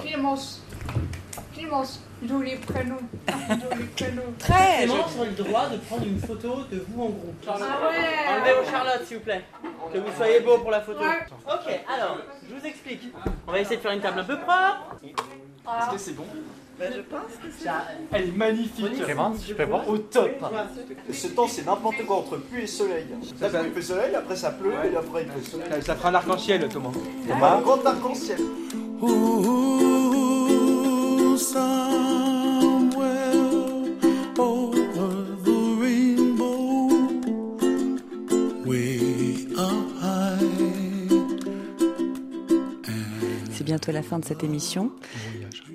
Clémence. 0.00 0.62
Clémence. 1.58 2.00
Joli 2.28 2.56
prénom. 2.56 2.96
Joli 3.28 3.84
prénom. 3.96 4.22
Très 4.38 4.86
Clémence 4.86 5.16
ont 5.18 5.24
le 5.24 5.44
droit 5.44 5.68
de 5.68 5.76
prendre 5.78 6.04
une 6.04 6.20
photo 6.20 6.48
de 6.70 6.84
vous 6.88 7.02
en 7.02 7.08
groupe. 7.08 7.44
Ah 7.46 7.54
ouais. 7.54 8.40
Enlevez 8.40 8.60
vos 8.60 8.70
Charlotte, 8.70 9.04
s'il 9.06 9.18
vous 9.18 9.22
plaît. 9.24 9.44
Que 9.92 9.98
vous 9.98 10.16
soyez 10.16 10.40
beau 10.40 10.58
pour 10.58 10.70
la 10.70 10.80
photo. 10.80 11.00
Ouais. 11.00 11.26
Ok, 11.46 11.80
alors, 11.92 12.18
je 12.48 12.54
vous 12.54 12.66
explique. 12.66 13.02
On 13.46 13.52
va 13.52 13.60
essayer 13.60 13.76
de 13.76 13.82
faire 13.82 13.92
une 13.92 14.00
table 14.00 14.20
un 14.20 14.24
peu 14.24 14.36
propre. 14.38 14.96
Est-ce 15.02 15.90
que 15.92 15.98
c'est 15.98 16.16
bon? 16.16 16.24
Ben, 16.78 16.92
je 16.94 17.00
pense 17.00 17.32
que 17.42 17.48
c'est. 17.58 17.68
Elle 18.12 18.28
est 18.28 18.36
magnifique. 18.36 19.04
Clémence, 19.04 19.38
je 19.48 19.54
peux 19.54 19.64
voir 19.64 19.88
Au 19.88 19.98
top. 19.98 20.30
Ce 21.12 21.26
temps, 21.28 21.48
c'est 21.48 21.66
n'importe 21.66 22.04
quoi 22.06 22.18
entre 22.18 22.36
pluie 22.36 22.62
et 22.62 22.66
soleil. 22.66 23.06
D'abord, 23.40 23.62
il 23.64 23.72
fait 23.72 23.82
soleil, 23.82 24.14
après 24.14 24.36
ça 24.36 24.50
pleut, 24.50 24.72
et 24.92 24.96
après 24.96 25.24
il 25.24 25.42
fait 25.42 25.50
soleil. 25.50 25.82
Ça 25.82 25.96
fera 25.96 26.10
un 26.10 26.14
arc-en-ciel, 26.14 26.68
Thomas. 26.68 26.90
Un 27.30 27.60
grand 27.60 27.84
arc-en-ciel. 27.84 28.38
Bientôt 43.68 43.92
la 43.92 44.02
fin 44.02 44.18
de 44.18 44.24
cette 44.24 44.42
émission. 44.42 44.90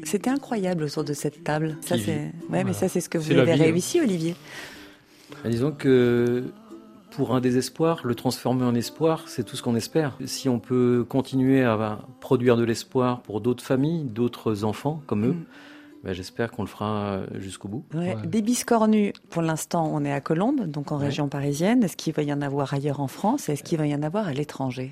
C'était 0.03 0.31
incroyable 0.31 0.83
autour 0.83 1.03
de 1.03 1.13
cette 1.13 1.43
table. 1.43 1.77
Ça, 1.81 1.95
c'est. 1.97 2.31
Ouais, 2.49 2.63
mais 2.63 2.73
ça, 2.73 2.89
c'est 2.89 3.01
ce 3.01 3.07
que 3.07 3.19
vous 3.19 3.27
C'est 3.27 3.37
avez 3.37 3.53
vie, 3.53 3.61
hein. 3.61 3.65
réussi, 3.65 4.01
Olivier. 4.01 4.35
Disons 5.45 5.71
que 5.71 6.43
pour 7.15 7.35
un 7.35 7.41
désespoir, 7.41 8.01
le 8.03 8.15
transformer 8.15 8.65
en 8.65 8.75
espoir, 8.75 9.23
c'est 9.27 9.43
tout 9.43 9.55
ce 9.55 9.61
qu'on 9.63 9.75
espère. 9.75 10.17
Si 10.25 10.49
on 10.49 10.59
peut 10.59 11.05
continuer 11.07 11.63
à 11.63 11.99
produire 12.19 12.57
de 12.57 12.63
l'espoir 12.63 13.21
pour 13.21 13.41
d'autres 13.41 13.63
familles, 13.63 14.03
d'autres 14.05 14.63
enfants 14.63 15.01
comme 15.07 15.25
eux, 15.25 15.33
Mm. 15.33 15.45
bah, 16.03 16.13
j'espère 16.13 16.51
qu'on 16.51 16.63
le 16.63 16.67
fera 16.67 17.21
jusqu'au 17.35 17.67
bout. 17.67 17.85
Ouais, 17.93 18.15
Des 18.25 18.41
biscornus, 18.41 19.13
pour 19.29 19.41
l'instant, 19.41 19.89
on 19.93 20.03
est 20.03 20.11
à 20.11 20.21
Colombes, 20.21 20.65
donc 20.67 20.91
en 20.91 20.97
Ouais. 20.99 21.05
région 21.05 21.27
parisienne. 21.29 21.83
Est-ce 21.83 21.95
qu'il 21.97 22.13
va 22.13 22.23
y 22.23 22.33
en 22.33 22.41
avoir 22.41 22.73
ailleurs 22.73 22.99
en 22.99 23.07
France? 23.07 23.49
Est-ce 23.49 23.63
qu'il 23.63 23.77
va 23.77 23.87
y 23.87 23.95
en 23.95 24.03
avoir 24.03 24.27
à 24.27 24.33
l'étranger? 24.33 24.91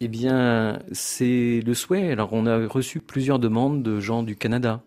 Eh 0.00 0.08
bien, 0.08 0.80
c'est 0.90 1.60
le 1.64 1.74
souhait. 1.74 2.10
Alors, 2.10 2.30
on 2.32 2.44
a 2.46 2.66
reçu 2.66 2.98
plusieurs 3.00 3.38
demandes 3.38 3.82
de 3.84 4.00
gens 4.00 4.22
du 4.24 4.34
Canada, 4.36 4.82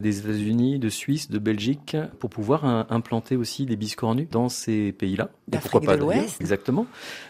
des 0.00 0.20
États-Unis, 0.20 0.78
de 0.78 0.88
Suisse, 0.88 1.30
de 1.30 1.38
Belgique, 1.38 1.96
pour 2.20 2.30
pouvoir 2.30 2.64
implanter 2.90 3.36
aussi 3.36 3.66
des 3.66 3.76
biscornus 3.76 4.28
dans 4.30 4.48
ces 4.48 4.92
pays-là. 4.92 5.30
Pourquoi 5.50 5.80
pas 5.80 5.96
l'Ouest. 5.96 6.40
Exactement. 6.40 6.86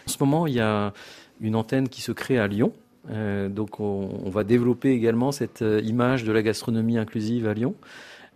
En 0.07 0.09
ce 0.09 0.17
moment, 0.19 0.45
il 0.45 0.53
y 0.53 0.59
a 0.59 0.93
une 1.41 1.55
antenne 1.55 1.89
qui 1.89 2.01
se 2.01 2.11
crée 2.11 2.37
à 2.37 2.47
Lyon. 2.47 2.71
Euh, 3.09 3.49
donc, 3.49 3.79
on, 3.79 4.09
on 4.23 4.29
va 4.29 4.43
développer 4.43 4.91
également 4.91 5.31
cette 5.31 5.61
euh, 5.61 5.81
image 5.81 6.25
de 6.25 6.31
la 6.31 6.43
gastronomie 6.43 6.97
inclusive 6.97 7.47
à 7.47 7.53
Lyon. 7.53 7.73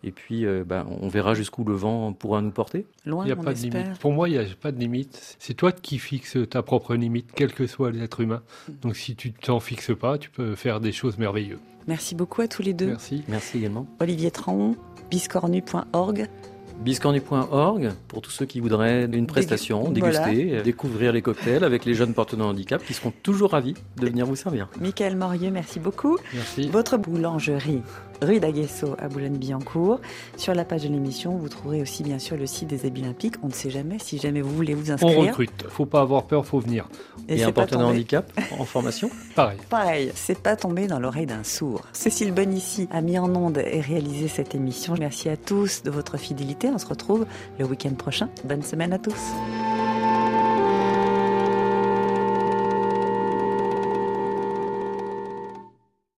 Et 0.04 0.12
puis, 0.12 0.46
euh, 0.46 0.64
bah, 0.68 0.86
on 1.02 1.08
verra 1.08 1.34
jusqu'où 1.34 1.64
le 1.64 1.74
vent 1.74 2.12
pourra 2.14 2.42
nous 2.42 2.52
porter. 2.52 2.86
Loin, 3.06 3.24
Il 3.24 3.28
n'y 3.28 3.32
a 3.32 3.38
on 3.40 3.44
pas 3.44 3.54
de 3.54 3.60
limite. 3.60 3.98
Pour 4.00 4.12
moi, 4.12 4.28
il 4.28 4.34
n'y 4.34 4.38
a 4.38 4.46
pas 4.60 4.72
de 4.72 4.80
limite. 4.80 5.38
C'est 5.40 5.54
toi 5.54 5.72
qui 5.72 5.98
fixes 6.00 6.38
ta 6.50 6.62
propre 6.62 6.96
limite, 6.96 7.30
quel 7.36 7.54
que 7.54 7.68
soit 7.68 7.92
l'être 7.92 8.20
humain. 8.22 8.42
Donc 8.82 8.96
si 8.98 9.16
tu 9.16 9.32
t'en 9.32 9.60
fixes 9.60 9.96
pas, 9.98 10.18
tu 10.18 10.30
peux 10.30 10.56
faire 10.56 10.80
des 10.82 10.92
choses 10.92 11.18
merveilleuses. 11.18 11.60
Merci 11.88 12.16
beaucoup 12.16 12.42
à 12.42 12.48
tous 12.48 12.62
les 12.62 12.74
deux. 12.74 12.88
Merci. 12.88 13.24
Merci 13.28 13.58
également. 13.60 13.88
Olivier 14.00 14.32
Traon, 14.32 14.76
biscornu.org. 15.10 16.28
Biscornu.org 16.84 17.92
pour 18.08 18.22
tous 18.22 18.32
ceux 18.32 18.46
qui 18.46 18.60
voudraient 18.60 19.06
une 19.06 19.28
prestation, 19.28 19.84
Dégu- 19.92 19.94
déguster, 20.02 20.46
voilà. 20.48 20.62
découvrir 20.64 21.12
les 21.14 21.22
cocktails 21.22 21.64
avec 21.64 21.86
les 21.86 21.94
jeunes 21.94 22.14
porteurs 22.14 22.40
de 22.40 22.44
handicap 22.44 22.84
qui 22.84 22.94
seront 22.94 23.14
toujours 23.24 23.52
ravis 23.52 23.76
de 23.98 24.08
venir 24.08 24.26
vous 24.26 24.36
servir. 24.36 24.68
Michael 24.82 25.16
Morieux, 25.16 25.52
merci 25.52 25.80
beaucoup. 25.80 26.18
Merci. 26.34 26.70
Votre 26.70 26.98
boulangerie, 26.98 27.82
rue 28.24 28.40
d'Aguesso 28.40 28.96
à 29.00 29.08
Boulogne-Billancourt. 29.08 30.00
Sur 30.38 30.54
la 30.54 30.66
page 30.66 30.84
de 30.84 30.90
l'émission, 30.90 31.36
vous 31.38 31.50
trouverez 31.50 31.82
aussi 31.82 32.04
bien 32.04 32.20
sûr 32.20 32.38
le 32.38 32.46
site 32.46 32.68
des 32.70 32.86
Olympiques. 32.86 33.36
On 33.44 33.48
ne 33.48 33.54
sait 33.54 33.70
jamais 33.70 33.98
si 34.00 34.18
jamais 34.18 34.42
vous 34.42 34.54
voulez 34.56 34.74
vous 34.74 34.90
On 34.92 34.94
inscrire. 34.94 35.20
recrute. 35.20 35.66
Faut 35.70 35.86
pas 35.86 36.02
avoir 36.02 36.24
peur, 36.24 36.46
faut 36.46 36.60
venir. 36.60 36.88
Et 37.30 37.40
Et, 37.40 37.44
un 37.44 37.52
porteur 37.52 37.80
de 37.80 37.86
handicap 37.86 38.32
en 38.60 38.66
formation? 38.66 39.10
Pareil. 39.36 39.58
Pareil, 39.70 40.12
c'est 40.16 40.40
pas 40.40 40.56
tombé 40.56 40.88
dans 40.88 41.00
l'oreille 41.00 41.26
d'un 41.26 41.44
sourd. 41.44 41.82
Cécile 41.94 42.32
Bonici 42.34 42.88
a 42.92 43.02
mis 43.02 43.18
en 43.18 43.34
onde 43.36 43.58
et 43.58 43.82
réalisé 43.82 44.28
cette 44.28 44.56
émission. 44.56 44.96
Merci 45.00 45.30
à 45.30 45.38
tous 45.38 45.84
de 45.84 45.92
votre 45.92 46.18
fidélité. 46.18 46.70
On 46.70 46.78
se 46.78 46.86
retrouve 46.88 47.26
le 47.60 47.66
week-end 47.66 47.94
prochain. 47.94 48.30
Bonne 48.44 48.64
semaine 48.64 48.94
à 48.94 49.00
tous. 49.00 49.73